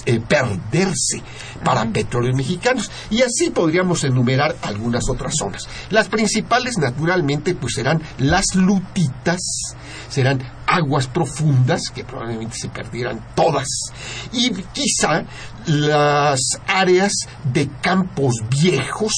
[0.06, 1.22] eh, perderse
[1.64, 5.68] para petróleos mexicanos y así podríamos enumerar algunas otras zonas.
[5.90, 9.40] Las principales naturalmente pues serán las lutitas,
[10.14, 13.68] serán aguas profundas que probablemente se perdieran todas.
[14.32, 15.24] Y quizá
[15.68, 17.14] las áreas
[17.54, 19.14] de campos viejos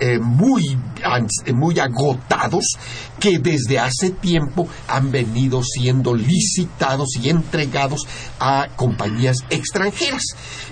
[0.00, 0.62] eh, muy,
[1.44, 2.64] eh, muy agotados
[3.18, 8.06] que desde hace tiempo han venido siendo licitados y entregados
[8.38, 10.22] a compañías extranjeras.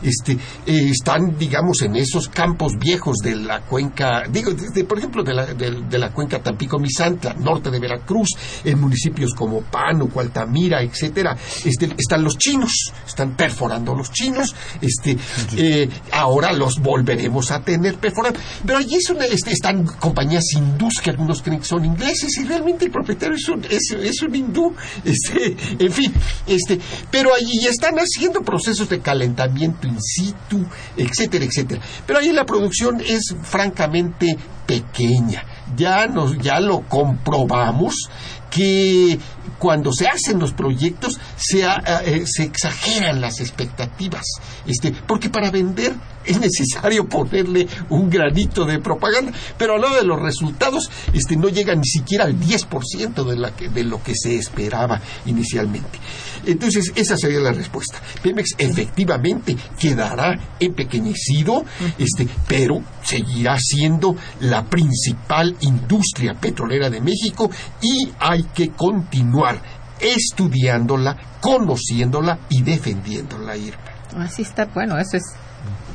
[0.02, 0.32] Este,
[0.66, 4.52] eh, están, digamos, en esos campos viejos de la cuenca, digo,
[4.88, 8.28] por ejemplo, de la, de- de la cuenca Tampico-Misantla, norte de Veracruz,
[8.64, 15.15] en municipios como Pánuco, Altamira, etcétera, este, están los chinos, están perforando los chinos, este,
[15.56, 21.10] eh, ahora los volveremos a tener perforando, pero allí una- este, están compañías hindús que
[21.10, 25.56] algunos creen que son ingleses y realmente el propietario es un, es un hindú, este,
[25.78, 26.12] en fin,
[26.46, 26.78] este,
[27.10, 30.64] pero allí están haciendo procesos de calentamiento in situ,
[30.96, 31.80] etcétera, etcétera.
[32.06, 34.36] Pero ahí la producción es francamente
[34.66, 35.44] pequeña.
[35.76, 38.08] Ya nos, ya lo comprobamos
[38.56, 39.18] que
[39.58, 44.24] cuando se hacen los proyectos se, ha- eh, se exageran las expectativas,
[44.66, 45.94] este, porque para vender
[46.24, 51.48] es necesario ponerle un granito de propaganda, pero a lo de los resultados este, no
[51.48, 55.98] llega ni siquiera al 10% de, la que- de lo que se esperaba inicialmente.
[56.46, 57.98] Entonces, esa sería la respuesta.
[58.22, 61.64] Pemex efectivamente quedará empequeñecido,
[61.98, 67.50] este, pero seguirá siendo la principal industria petrolera de México
[67.82, 69.60] y hay que continuar
[70.00, 73.82] estudiándola, conociéndola y defendiéndola, Irma.
[74.18, 75.24] Así está, bueno, eso es.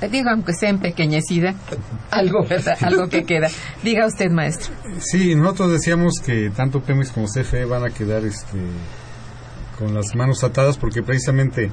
[0.09, 1.53] Digo, aunque sea empequeñecida,
[2.11, 2.77] algo, ¿verdad?
[2.81, 3.49] Algo que queda.
[3.83, 4.73] Diga usted, maestro.
[4.99, 8.57] Sí, nosotros decíamos que tanto Pemex como CFE van a quedar este,
[9.81, 11.71] con las manos atadas porque precisamente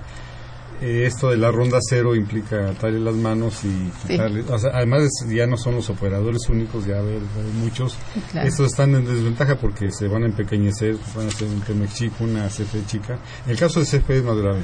[0.80, 5.10] eh, esto de la ronda cero implica atarle las manos y quitarle, o sea, además
[5.28, 7.20] ya no son los operadores únicos, ya hay,
[7.60, 7.98] muchos.
[8.34, 12.24] Estos están en desventaja porque se van a empequeñecer, van a ser un Pemex chico,
[12.24, 13.18] una CFE chica.
[13.46, 14.62] El caso de CFE es más grave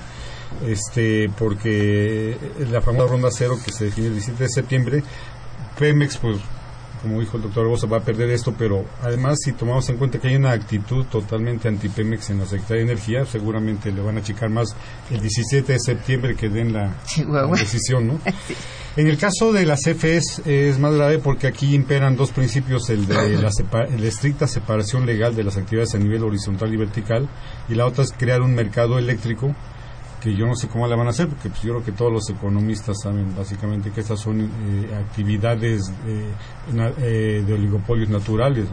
[0.66, 2.36] este porque
[2.70, 5.02] la famosa ronda cero que se define el 17 de septiembre,
[5.78, 6.38] Pemex pues
[7.04, 10.18] como dijo el doctor Bosa, va a perder esto, pero además si tomamos en cuenta
[10.18, 14.20] que hay una actitud totalmente anti-Pemex en la Secretaría de Energía, seguramente le van a
[14.20, 14.74] achicar más
[15.10, 16.94] el 17 de septiembre que den la,
[17.56, 18.20] decisión, ¿no?
[18.96, 23.08] En el caso de las CFEs es más grave porque aquí imperan dos principios, el
[23.08, 27.28] de la, la estricta separación legal de las actividades a nivel horizontal y vertical,
[27.68, 29.52] y la otra es crear un mercado eléctrico
[30.24, 32.10] que yo no sé cómo la van a hacer, porque pues, yo creo que todos
[32.10, 36.30] los economistas saben básicamente que estas son eh, actividades eh,
[36.98, 38.66] eh, de oligopolios naturales.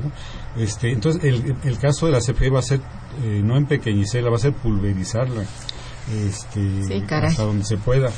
[0.56, 2.80] Este, entonces, el, el, caso de la CFE va a ser
[3.44, 5.44] no empequeñecerla, va a ser pulverizarla
[6.10, 8.12] este, hasta donde se pueda.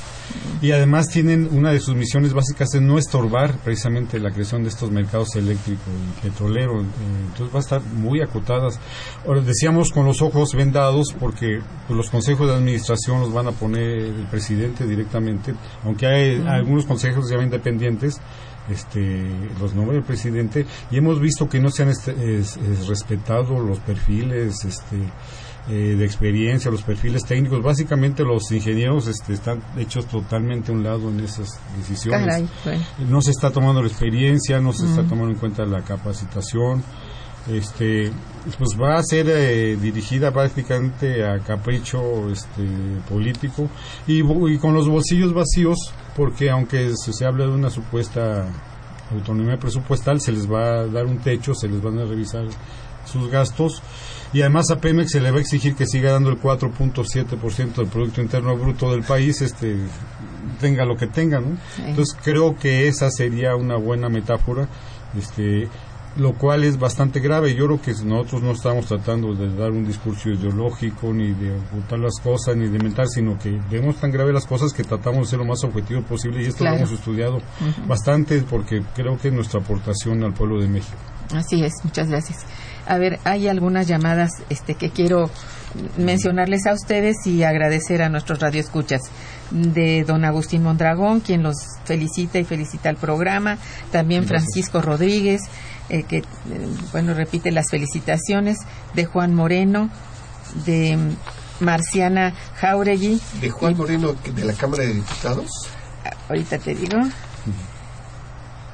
[0.62, 4.70] Y además tienen una de sus misiones básicas es no estorbar precisamente la creación de
[4.70, 6.82] esestos mercados eléctrico y petrolero.
[6.82, 6.86] Eh,
[7.28, 8.80] entonces va a estar muy acotadas.
[9.28, 13.52] Ahora decíamos con los ojos vendados porque pues, los consejos de administración los van a
[13.52, 15.54] poner el presidente directamente,
[15.84, 18.20] aunque hay algunos consejos ya independientes
[18.70, 19.26] este,
[19.60, 22.14] los nombres del presidente y hemos visto que no se han este,
[22.88, 24.98] respetado los perfiles este,
[25.70, 27.64] eh, de experiencia, los perfiles técnicos.
[27.64, 32.50] Básicamente los ingenieros este, están hechos totalmente a un lado en esas decisiones.
[33.08, 36.84] No se está tomando la experiencia, no se está tomando en cuenta la capacitación.
[37.50, 38.12] Este,
[38.58, 42.64] pues va a ser eh, dirigida prácticamente a capricho este,
[43.10, 43.70] político
[44.08, 44.22] y,
[44.58, 45.78] con los bolsillos vacíos,
[46.16, 48.48] porque aunque se, se habla de una supuesta
[49.14, 52.46] autonomía presupuestal, se les va a dar un techo, se les van a revisar
[53.06, 53.82] sus gastos
[54.34, 57.88] y además a Pemex se le va a exigir que siga dando el 4.7% del
[57.88, 59.78] Producto Interno Bruto del país, este
[60.60, 61.58] tenga lo que tenga, ¿no?
[61.78, 64.68] Entonces creo que esa sería una buena metáfora,
[65.18, 65.68] este
[66.16, 67.56] lo cual es bastante grave.
[67.56, 72.00] Yo creo que nosotros no estamos tratando de dar un discurso ideológico, ni de ocultar
[72.00, 75.26] las cosas, ni de mentar, sino que vemos tan grave las cosas que tratamos de
[75.26, 77.40] ser lo más objetivo posible y esto lo hemos estudiado
[77.88, 80.98] bastante porque creo que es nuestra aportación al pueblo de México.
[81.34, 82.46] Así es, muchas gracias.
[82.86, 85.30] A ver, hay algunas llamadas este, que quiero
[85.98, 89.02] mencionarles a ustedes y agradecer a nuestros radioescuchas.
[89.52, 91.56] De don Agustín Mondragón, quien los
[91.86, 93.58] felicita y felicita al programa,
[93.92, 95.42] también Francisco Rodríguez,
[95.90, 96.24] eh, que, eh,
[96.92, 98.58] bueno, repite las felicitaciones,
[98.96, 99.90] de Juan Moreno,
[100.66, 100.98] de
[101.60, 103.22] Marciana Jauregui.
[103.42, 105.50] ¿De Juan Moreno de la Cámara de Diputados?
[106.30, 106.98] Ahorita te digo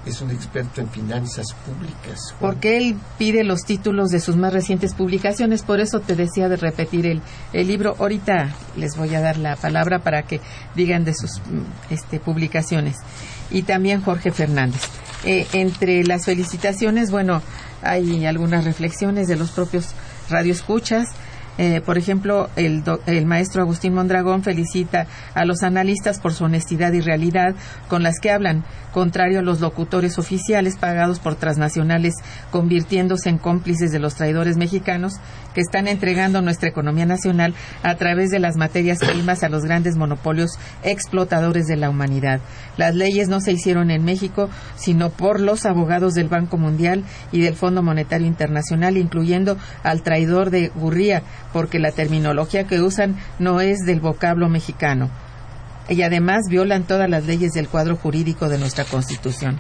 [0.10, 2.36] es un experto en finanzas públicas.
[2.39, 6.57] Porque él pide los títulos de sus más recientes publicaciones, por eso te decía de
[6.57, 7.22] repetir el,
[7.53, 7.95] el libro.
[7.99, 10.41] Ahorita les voy a dar la palabra para que
[10.76, 12.97] digan de sus mm, este, publicaciones.
[13.51, 14.82] Y también Jorge Fernández.
[15.26, 17.41] Eh, entre las felicitaciones, bueno,
[17.82, 19.93] hay algunas reflexiones de los propios
[20.30, 21.07] radioescuchas.
[21.57, 26.93] Eh, por ejemplo, el, el, maestro Agustín Mondragón felicita a los analistas por su honestidad
[26.93, 27.53] y realidad
[27.89, 28.64] con las que hablan,
[29.00, 32.16] contrario a los locutores oficiales pagados por transnacionales,
[32.52, 35.14] convirtiéndose en cómplices de los traidores mexicanos
[35.54, 39.95] que están entregando nuestra economía nacional a través de las materias primas a los grandes
[39.95, 42.41] monopolios explotadores de la humanidad.
[42.76, 47.39] Las leyes no se hicieron en México, sino por los abogados del Banco Mundial y
[47.39, 51.24] del Fondo Monetario Internacional, incluyendo al traidor de Gurría,
[51.54, 55.10] porque la terminología que usan no es del vocablo mexicano.
[55.90, 59.60] Y además violan todas las leyes del cuadro jurídico de nuestra Constitución.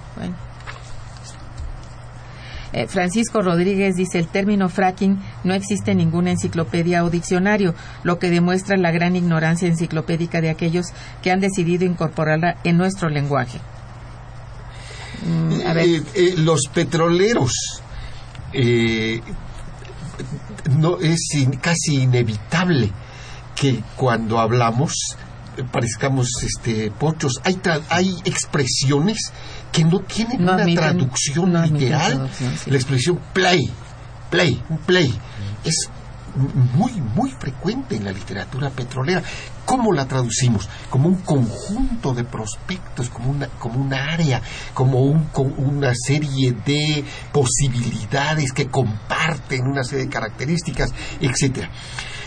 [2.71, 7.73] Eh, Francisco Rodríguez dice el término fracking no existe en ninguna enciclopedia o diccionario,
[8.03, 10.87] lo que demuestra la gran ignorancia enciclopédica de aquellos
[11.23, 13.59] que han decidido incorporarla en nuestro lenguaje.
[15.25, 17.81] Mm, eh, eh, los petroleros
[20.77, 21.19] no es
[21.61, 22.91] casi inevitable
[23.55, 25.17] que cuando hablamos
[25.63, 29.31] parezcamos este pochos hay hay expresiones
[29.71, 32.29] que no tienen una traducción literal
[32.65, 33.71] la expresión play
[34.29, 35.17] play play
[35.63, 35.89] es
[36.75, 39.23] muy muy frecuente en la literatura petrolera
[39.69, 40.67] ¿Cómo la traducimos?
[40.89, 44.41] Como un conjunto de prospectos, como una, como una área,
[44.73, 50.89] como un, una serie de posibilidades que comparten una serie de características,
[51.21, 51.69] etcétera.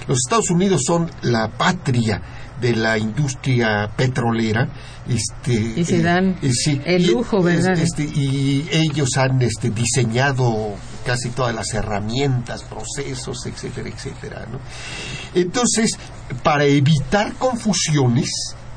[0.07, 2.21] Los Estados Unidos son la patria
[2.61, 4.69] de la industria petrolera.
[5.09, 7.79] Este, y se dan eh, el lujo, ¿verdad?
[7.79, 14.47] Este, y ellos han este, diseñado casi todas las herramientas, procesos, etcétera, etcétera.
[14.51, 14.59] ¿no?
[15.35, 15.99] Entonces,
[16.43, 18.31] para evitar confusiones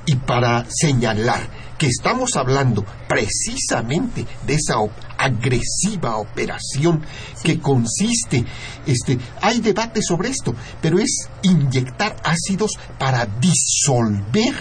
[0.08, 1.48] y para señalar
[1.78, 4.80] que estamos hablando precisamente de esa
[5.26, 7.02] agresiva operación
[7.44, 8.46] que consiste,
[8.86, 14.54] este, hay debate sobre esto, pero es inyectar ácidos para disolver,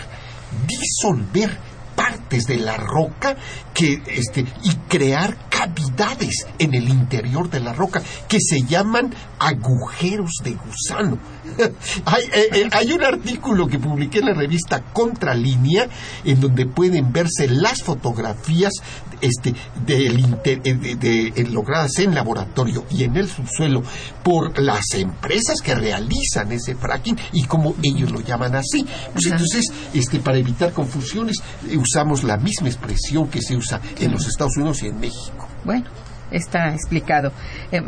[0.66, 3.36] disolver partes de la roca
[3.72, 10.32] que este y crear cavidades en el interior de la roca que se llaman agujeros
[10.42, 11.18] de gusano.
[12.06, 15.88] hay, eh, eh, hay un artículo que publiqué en la revista Contralínea
[16.24, 18.72] en donde pueden verse las fotografías
[19.20, 19.54] este
[19.86, 20.96] del inter- eh, de-
[21.30, 23.82] de- logradas en laboratorio y en el subsuelo
[24.22, 28.84] por las empresas que realizan ese fracking y como ellos lo llaman así.
[29.12, 31.36] Pues entonces, este, para evitar confusiones,
[31.84, 35.48] usamos la misma expresión que se usa en los Estados Unidos y en México.
[35.64, 35.86] Bueno,
[36.30, 37.32] está explicado.
[37.70, 37.80] Eh,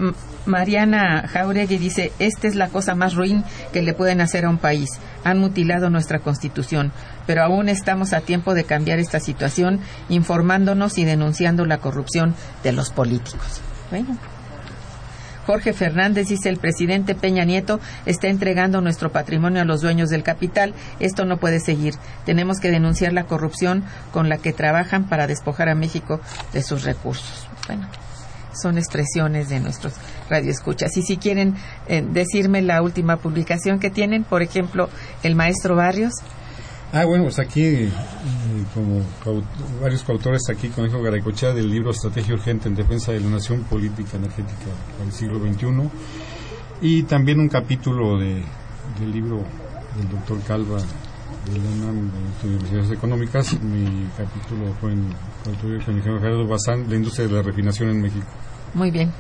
[0.47, 4.59] Mariana Jauregui dice, esta es la cosa más ruin que le pueden hacer a un
[4.59, 4.91] país.
[5.25, 6.93] Han mutilado nuestra constitución,
[7.27, 12.73] pero aún estamos a tiempo de cambiar esta situación informándonos y denunciando la corrupción de
[12.73, 13.61] los políticos.
[13.91, 14.17] Bueno.
[15.47, 20.25] Jorge Fernández dice, el presidente Peña Nieto está entregando nuestro patrimonio a los dueños del
[20.25, 20.75] capital.
[20.99, 21.95] Esto no puede seguir.
[22.25, 26.21] Tenemos que denunciar la corrupción con la que trabajan para despojar a México
[26.53, 27.47] de sus recursos.
[27.69, 27.89] Bueno,
[28.61, 29.95] son expresiones de nuestros
[30.29, 30.97] radioescuchas.
[30.97, 31.55] Y si quieren
[31.87, 34.89] eh, decirme la última publicación que tienen, por ejemplo,
[35.23, 36.13] el maestro Barrios.
[36.99, 37.91] Ah, bueno, pues aquí, eh,
[38.73, 39.03] como
[39.83, 43.65] varios coautores aquí, con Hijo Garaycochea, del libro Estrategia Urgente en Defensa de la Nación
[43.65, 45.91] Política Energética del siglo XXI,
[46.81, 48.43] y también un capítulo de,
[48.99, 49.45] del libro
[49.95, 52.11] del doctor Calva de la UNAM
[52.43, 53.61] de Universidades Económicas.
[53.61, 55.05] Mi capítulo fue en
[55.45, 58.27] coautoría con el ingeniero Gerardo Bazán, la industria de la refinación en México.
[58.73, 59.13] Muy bien,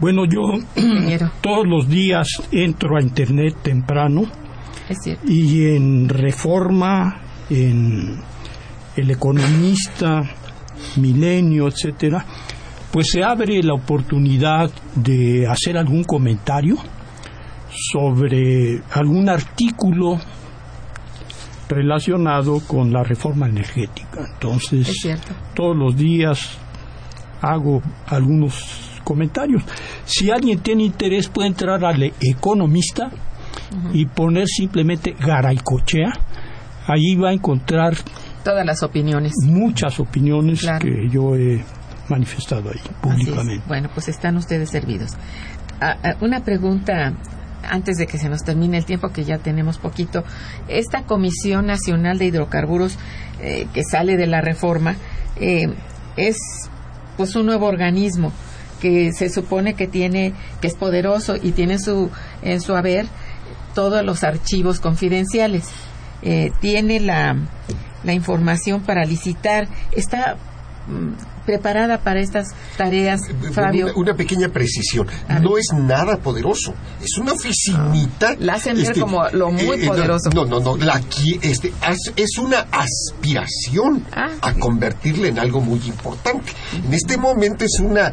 [0.00, 0.42] Bueno, yo
[1.40, 4.24] todos los días entro a internet temprano
[4.88, 5.24] Es cierto.
[5.26, 7.20] y en Reforma,
[7.50, 8.20] en
[8.96, 10.22] El Economista,
[10.96, 12.24] Milenio, etcétera,
[12.90, 16.76] pues se abre la oportunidad de hacer algún comentario
[17.92, 20.18] sobre algún artículo
[21.68, 24.26] relacionado con la reforma energética.
[24.32, 24.88] Entonces,
[25.54, 26.58] todos los días
[27.42, 29.62] hago algunos comentarios.
[30.04, 33.10] Si alguien tiene interés puede entrar al Economista
[33.92, 36.12] y poner simplemente Garaycochea.
[36.86, 37.94] Ahí va a encontrar
[38.44, 39.32] Todas las opiniones.
[39.44, 40.78] muchas opiniones Claro.
[40.86, 41.62] que yo he
[42.08, 43.62] manifestado ahí públicamente.
[43.68, 45.10] Bueno, pues están ustedes servidos.
[45.80, 47.12] Ah, ah, una pregunta
[47.68, 50.24] antes de que se nos termine el tiempo, que ya tenemos poquito.
[50.68, 52.96] Esta Comisión Nacional de Hidrocarburos
[53.42, 54.96] eh, que sale de la reforma
[55.36, 55.66] eh,
[56.16, 56.36] es
[57.16, 58.32] pues un nuevo organismo
[58.80, 62.10] que se supone que tiene que es poderoso y tiene su
[62.42, 63.06] en su haber
[63.78, 65.62] todos los archivos confidenciales.
[66.22, 67.36] Eh, tiene la,
[68.02, 69.68] la información para licitar.
[69.92, 70.36] Está
[70.88, 73.20] mm, preparada para estas tareas,
[73.52, 73.86] Fabio.
[73.86, 75.06] Una, una pequeña precisión.
[75.28, 76.74] A No es nada poderoso.
[77.00, 78.34] Es una oficinita.
[78.40, 80.28] La hacen ver como lo muy no, poderoso.
[80.34, 80.76] No, no, no.
[80.76, 81.00] La,
[81.40, 81.72] este,
[82.16, 86.50] es una aspiración Ah, a convertirla en algo muy importante.
[86.84, 88.12] En este momento es una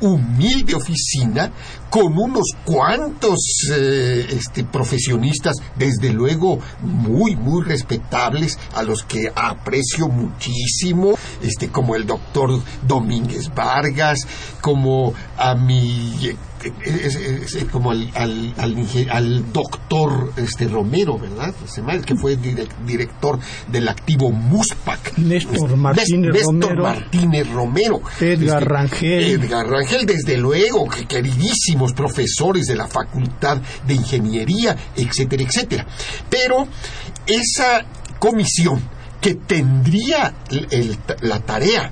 [0.00, 1.50] humilde oficina
[1.90, 3.38] con unos cuantos
[3.72, 11.94] eh, este, profesionistas, desde luego muy, muy respetables, a los que aprecio muchísimo, este, como
[11.94, 14.26] el doctor Domínguez Vargas,
[14.60, 16.36] como a mi
[16.84, 18.54] es- es- es como al, al,
[19.10, 21.54] al, doctor este Romero, ¿verdad?
[22.04, 23.38] Que fue direc- director
[23.68, 25.18] del activo MUSPAC.
[25.18, 26.82] Néstor Martínez Néstor Romero.
[26.82, 28.00] Martínez Romero.
[28.20, 29.24] Edgar Este, Rangel.
[29.24, 35.86] Edgar Rangel, desde luego, que queridísimos profesores de la Facultad de Ingeniería, etcétera, etcétera.
[36.30, 36.66] Pero
[37.26, 37.84] esa
[38.18, 38.80] comisión
[39.20, 41.90] que tendría el- el- la tarea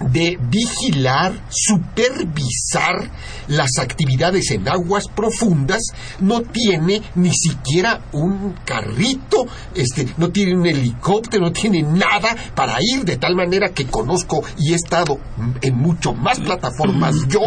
[0.00, 3.10] de vigilar, supervisar
[3.48, 5.82] las actividades en aguas profundas,
[6.20, 12.78] no tiene ni siquiera un carrito, este, no tiene un helicóptero, no tiene nada para
[12.80, 15.18] ir, de tal manera que conozco y he estado
[15.60, 17.40] en mucho más plataformas yo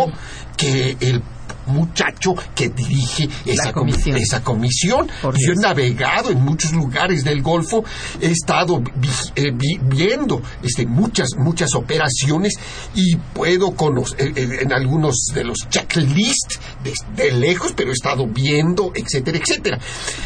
[0.58, 1.22] que el
[1.70, 4.18] muchacho que dirige esa comisión.
[4.18, 5.08] Esa comisión.
[5.46, 7.84] Yo he navegado en muchos lugares del Golfo,
[8.22, 12.54] he estado vi- eh, vi- viendo este, muchas, muchas operaciones
[12.96, 18.28] y puedo conocer eh, en algunos de los checklists de, de lejos, pero he estado
[18.28, 19.80] viendo, etcétera, etcétera.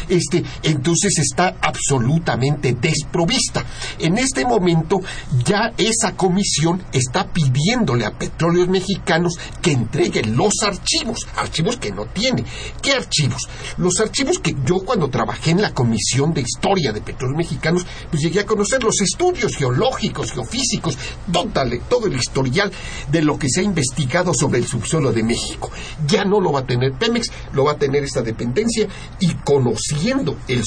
[0.08, 3.64] Este, entonces está absolutamente desprovista.
[3.98, 5.00] En este momento
[5.44, 12.06] ya esa comisión está pidiéndole a Petróleos Mexicanos que entreguen los archivos, archivos que no
[12.06, 12.44] tiene.
[12.82, 13.42] ¿Qué archivos?
[13.78, 18.22] Los archivos que yo cuando trabajé en la Comisión de Historia de Petróleos Mexicanos, pues
[18.22, 20.96] llegué a conocer los estudios geológicos, geofísicos,
[21.32, 22.70] tótale, todo el historial
[23.10, 25.70] de lo que se ha investigado sobre el subsuelo de México.
[26.06, 28.88] Ya no lo va a tener Pemex, lo va a tener esta dependencia
[29.20, 30.62] y conociendo el,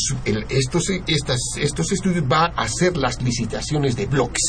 [0.50, 0.90] estos,
[1.58, 4.44] estos estudios va a hacer las licitaciones de bloques.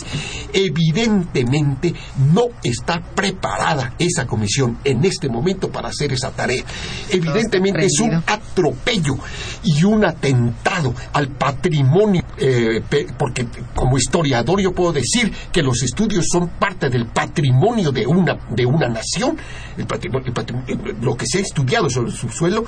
[0.53, 1.95] Evidentemente
[2.33, 6.63] no está preparada esa comisión en este momento para hacer esa tarea.
[7.11, 9.17] Evidentemente es un atropello
[9.65, 12.83] y un atentado al patrimonio, eh,
[13.17, 18.39] porque como historiador yo puedo decir que los estudios son parte del patrimonio de una,
[18.51, 19.37] de una nación.
[19.77, 22.65] El patrimonio, el patrimonio- lo que se ha estudiado sobre el subsuelo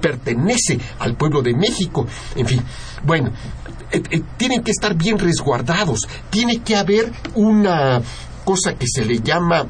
[0.00, 2.06] pertenece al pueblo de México.
[2.36, 2.62] En fin,
[3.04, 3.30] bueno,
[3.90, 6.00] eh, eh, tienen que estar bien resguardados.
[6.30, 8.00] Tiene que haber una
[8.44, 9.66] cosa que se le llama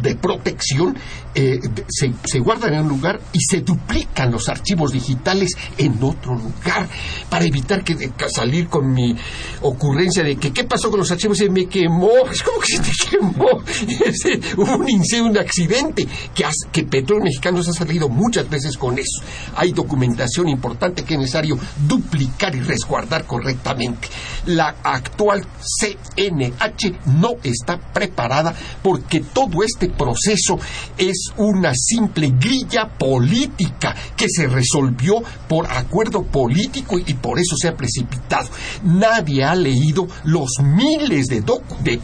[0.00, 0.96] de protección
[1.34, 1.58] eh,
[1.88, 6.88] se, se guardan en un lugar y se duplican los archivos digitales en otro lugar
[7.28, 9.16] para evitar que, salir con mi
[9.62, 12.82] ocurrencia de que qué pasó con los archivos se me quemó es como que se
[12.82, 13.62] te quemó.
[14.04, 18.76] Ese, hubo un incendio un accidente que, has- que Petróleo Mexicanos ha salido muchas veces
[18.76, 19.22] con eso.
[19.56, 24.08] Hay documentación importante que es necesario duplicar y resguardar correctamente.
[24.46, 25.44] La actual
[25.80, 30.58] CNH no está preparada porque todo este proceso
[30.98, 37.68] es una simple grilla política que se resolvió por acuerdo político y por eso se
[37.68, 38.48] ha precipitado.
[38.82, 41.42] Nadie ha leído los miles de,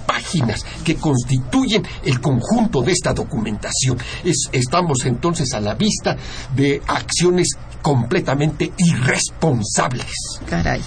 [0.07, 3.99] páginas que constituyen el conjunto de esta documentación.
[4.25, 6.16] Es- estamos entonces a la vista
[6.55, 7.49] de acciones
[7.83, 10.12] completamente irresponsables.
[10.49, 10.81] Caray.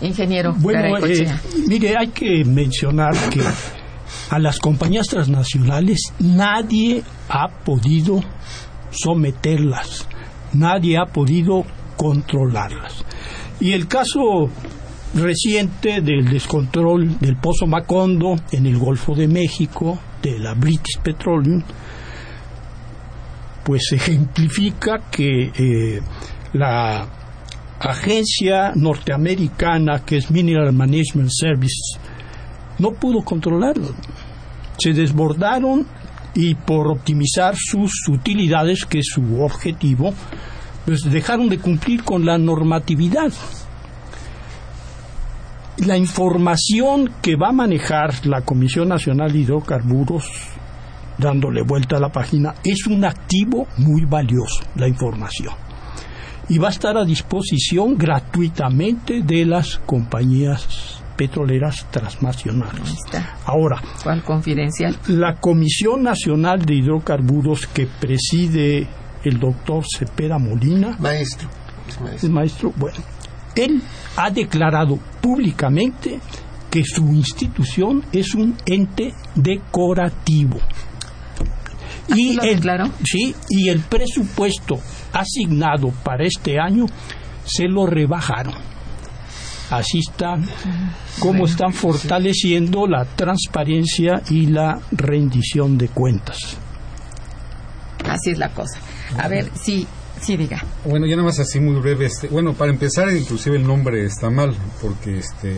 [0.00, 1.26] Ingeniero, Bueno, eh,
[1.68, 3.40] mire, hay que mencionar que
[4.30, 8.20] a las compañías transnacionales nadie ha podido
[8.90, 10.06] someterlas,
[10.52, 11.64] nadie ha podido
[11.96, 13.04] controlarlas.
[13.60, 14.50] Y el caso
[15.14, 21.62] reciente del descontrol del Pozo Macondo en el Golfo de México, de la British Petroleum,
[23.64, 26.00] pues ejemplifica que eh,
[26.52, 27.06] la
[27.80, 31.98] agencia norteamericana que es Mineral Management Service
[32.78, 33.88] no pudo controlarlo.
[34.78, 35.86] Se desbordaron
[36.34, 40.12] y por optimizar sus utilidades, que es su objetivo,
[40.84, 43.32] pues dejaron de cumplir con la normatividad.
[45.78, 50.24] La información que va a manejar la Comisión Nacional de Hidrocarburos,
[51.18, 55.54] dándole vuelta a la página, es un activo muy valioso, la información
[56.48, 62.80] y va a estar a disposición gratuitamente de las compañías petroleras transnacionales.
[62.88, 63.36] Ahí está.
[63.46, 64.96] Ahora, ¿Cuál confidencial?
[65.08, 68.86] la Comisión Nacional de Hidrocarburos que preside
[69.24, 71.48] el doctor Cepeda Molina, Maestro,
[71.88, 72.26] es maestro.
[72.28, 72.98] el maestro, bueno,
[73.56, 73.82] él
[74.16, 76.20] ha declarado públicamente
[76.70, 80.58] que su institución es un ente decorativo.
[82.10, 82.84] ¿Así lo declaró?
[83.04, 84.78] Sí, y el presupuesto
[85.12, 86.84] asignado para este año
[87.44, 88.54] se lo rebajaron.
[89.70, 90.36] Así está
[91.18, 96.56] cómo están fortaleciendo la transparencia y la rendición de cuentas.
[98.08, 98.78] Así es la cosa.
[99.18, 99.86] A ver, sí,
[100.20, 100.62] sí, diga.
[100.84, 102.06] Bueno, ya nada más así muy breve.
[102.06, 105.56] Este, bueno, para empezar, inclusive el nombre está mal, porque este,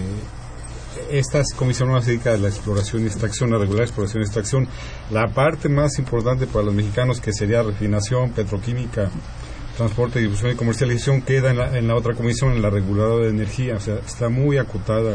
[1.11, 4.69] esta comisión no se dedica a la exploración y extracción, a regular exploración y extracción.
[5.11, 9.11] La parte más importante para los mexicanos, que sería refinación, petroquímica,
[9.77, 13.31] transporte, difusión y comercialización, queda en la, en la otra comisión, en la reguladora de
[13.31, 13.77] energía.
[13.77, 15.15] O sea, está muy acotada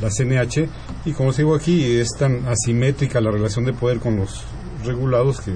[0.00, 0.68] la, la CNH.
[1.04, 4.42] Y como os digo aquí, es tan asimétrica la relación de poder con los
[4.84, 5.52] regulados que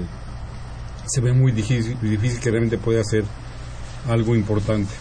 [1.05, 3.23] se ve muy difícil, difícil que realmente pueda hacer
[4.09, 4.91] algo importante.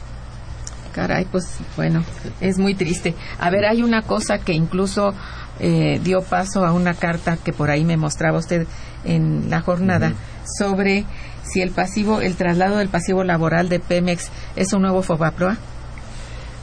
[0.93, 2.03] Caray, pues bueno,
[2.41, 3.15] es muy triste.
[3.39, 5.15] A ver, hay una cosa que incluso
[5.61, 8.67] eh, dio paso a una carta que por ahí me mostraba usted
[9.05, 10.15] en la jornada
[10.59, 11.05] sobre
[11.53, 15.59] si el pasivo, el traslado del pasivo laboral de Pemex es un nuevo Fobaproa.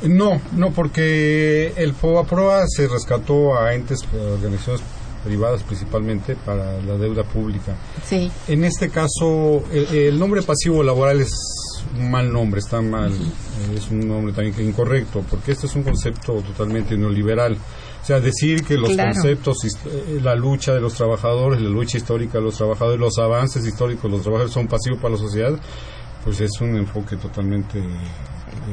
[0.03, 4.83] No, no, porque el FOBAPROA se rescató a entes, eh, organizaciones
[5.23, 7.75] privadas principalmente para la deuda pública.
[8.05, 8.31] Sí.
[8.47, 11.31] En este caso, el, el nombre pasivo laboral es
[11.97, 13.11] un mal nombre, está mal,
[13.75, 17.57] es un nombre también incorrecto, porque este es un concepto totalmente neoliberal.
[18.07, 19.11] O sea, decir que los Claro.
[19.11, 23.65] conceptos, eh, la lucha de los trabajadores, la lucha histórica de los trabajadores, los avances
[23.67, 25.59] históricos de los trabajadores son pasivos para la sociedad,
[26.23, 27.79] pues es un enfoque totalmente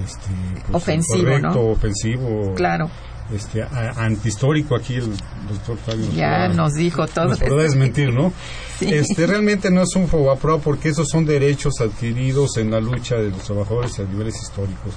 [0.04, 0.30] este,
[0.70, 1.60] pues, Ofensivo, ¿no?
[1.62, 2.88] ofensivo, Claro.
[3.32, 4.74] Este, a- antihistórico.
[4.76, 5.10] Aquí el
[5.48, 7.26] doctor Fabio Ya nos dijo todo.
[7.28, 8.32] nos podrá desmentir, ¿no?
[8.74, 8.92] Sí.
[8.92, 13.30] Este realmente no es un fobaproa porque esos son derechos adquiridos en la lucha de
[13.30, 14.94] los trabajadores a niveles históricos.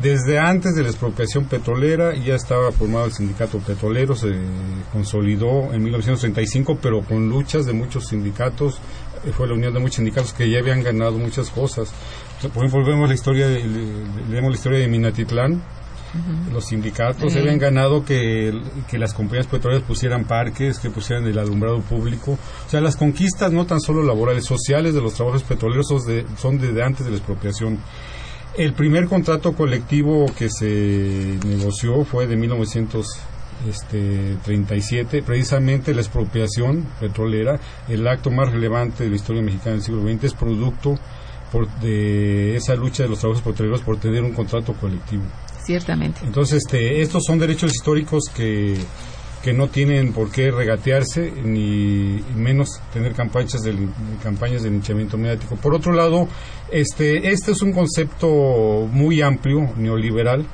[0.00, 4.28] Desde antes de la expropiación petrolera ya estaba formado el sindicato petrolero, se
[4.90, 8.78] consolidó en 1935, pero con luchas de muchos sindicatos,
[9.26, 11.92] eh, fue la unión de muchos sindicatos que ya habían ganado muchas cosas.
[12.54, 15.62] Por ejemplo, vemos la historia de, le- leemos la historia de Minatitlán,
[16.52, 18.52] los sindicatos habían ganado que,
[18.88, 22.32] que las compañías petroleras pusieran parques, que pusieran el alumbrado público.
[22.66, 26.26] O sea, las conquistas no tan solo laborales, sociales de los trabajos petroleros son, de-
[26.36, 27.78] son desde antes de la expropiación.
[28.58, 38.06] El primer contrato colectivo que se negoció fue de 1937, precisamente la expropiación petrolera, el
[38.08, 40.98] acto más relevante de la historia mexicana del siglo XX, es producto
[41.52, 45.22] por- de esa lucha de los trabajos petroleros por tener un contrato colectivo.
[46.24, 48.76] Entonces, este, estos son derechos históricos que,
[49.54, 53.74] no tienen por qué regatearse, ni menos tener campañas de,
[54.22, 55.56] campañas de linchamiento mediático.
[55.56, 56.28] Por otro lado,
[56.70, 58.28] este, este es un concepto
[58.92, 60.44] muy amplio, neoliberal,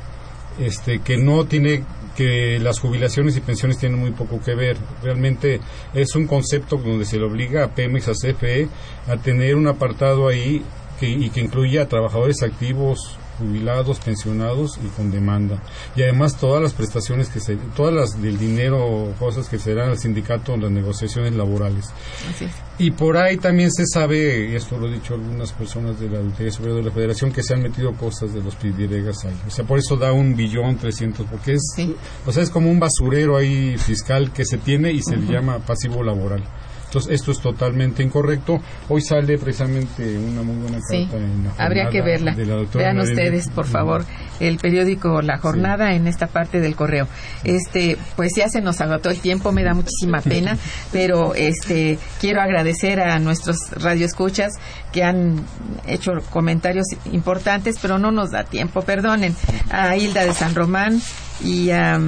[0.60, 1.82] este, que no tiene
[2.16, 4.76] que las jubilaciones y pensiones tienen muy poco que ver.
[5.02, 5.60] Realmente
[5.92, 8.68] es un concepto donde se le obliga a Pemex, a CFE,
[9.06, 10.62] a tener un apartado ahí
[10.98, 15.62] que, y que incluya trabajadores activos, jubilados, pensionados y con demanda.
[15.94, 19.90] Y además todas las prestaciones que se, todas las del dinero, cosas que se dan
[19.90, 21.86] al sindicato en las negociaciones laborales.
[22.30, 22.52] Así es.
[22.78, 26.18] Y por ahí también se sabe, y esto lo han dicho algunas personas de la
[26.18, 29.36] Auditoría Superior de la Federación, que se han metido cosas de los pidiregas ahí.
[29.46, 31.94] O sea, por eso da un billón trescientos, porque es, Sí.
[32.26, 35.58] o sea, es como un basurero ahí fiscal que se tiene y se le llama
[35.60, 36.42] pasivo laboral.
[36.86, 38.60] Entonces, esto es totalmente incorrecto.
[38.88, 42.34] Hoy sale precisamente una muy buena Sí, carta en la habría que verla.
[42.34, 44.04] de la doctora Vean ustedes, por favor,
[44.40, 47.08] el periódico La Jornada en esta parte del correo.
[47.44, 50.56] Este, pues ya se nos agotó el tiempo, me da muchísima pena,
[50.92, 54.52] pero este quiero agradecer a nuestros radioescuchas
[54.92, 55.44] que han
[55.86, 59.34] hecho comentarios importantes, pero no nos da tiempo, perdonen.
[59.70, 61.00] A Hilda de San Román
[61.42, 61.98] y a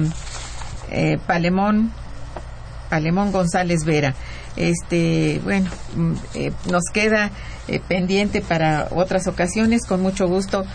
[0.91, 1.91] eh, Palemón
[2.89, 4.15] Palemón González Vera.
[4.55, 7.31] Este, bueno, mm, eh, nos queda
[7.67, 10.65] eh, pendiente para otras ocasiones, con mucho gusto.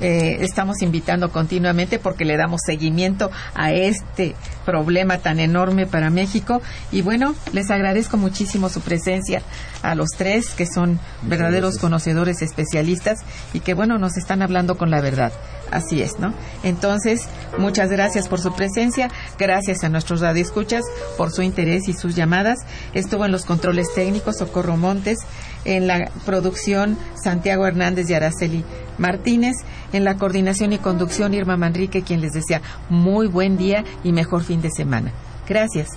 [0.00, 4.34] Eh, estamos invitando continuamente porque le damos seguimiento a este
[4.64, 6.62] problema tan enorme para México.
[6.92, 9.42] Y bueno, les agradezco muchísimo su presencia
[9.82, 13.18] a los tres, que son verdaderos conocedores especialistas
[13.52, 15.32] y que bueno, nos están hablando con la verdad.
[15.70, 16.34] Así es, ¿no?
[16.64, 17.28] Entonces,
[17.58, 20.82] muchas gracias por su presencia, gracias a nuestros radioescuchas
[21.16, 22.58] por su interés y sus llamadas.
[22.92, 25.18] Estuvo en los controles técnicos Socorro Montes,
[25.64, 28.64] en la producción Santiago Hernández y Araceli
[28.98, 29.56] Martínez,
[29.92, 34.44] en la coordinación y conducción Irma Manrique, quien les desea muy buen día y mejor
[34.44, 35.12] fin de semana.
[35.48, 35.88] Gracias.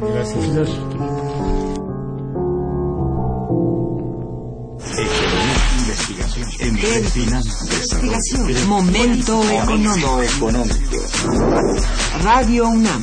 [0.00, 0.68] Gracias.
[6.60, 8.68] Investigación.
[8.68, 10.20] Momento económico.
[12.22, 13.02] Radio UNAM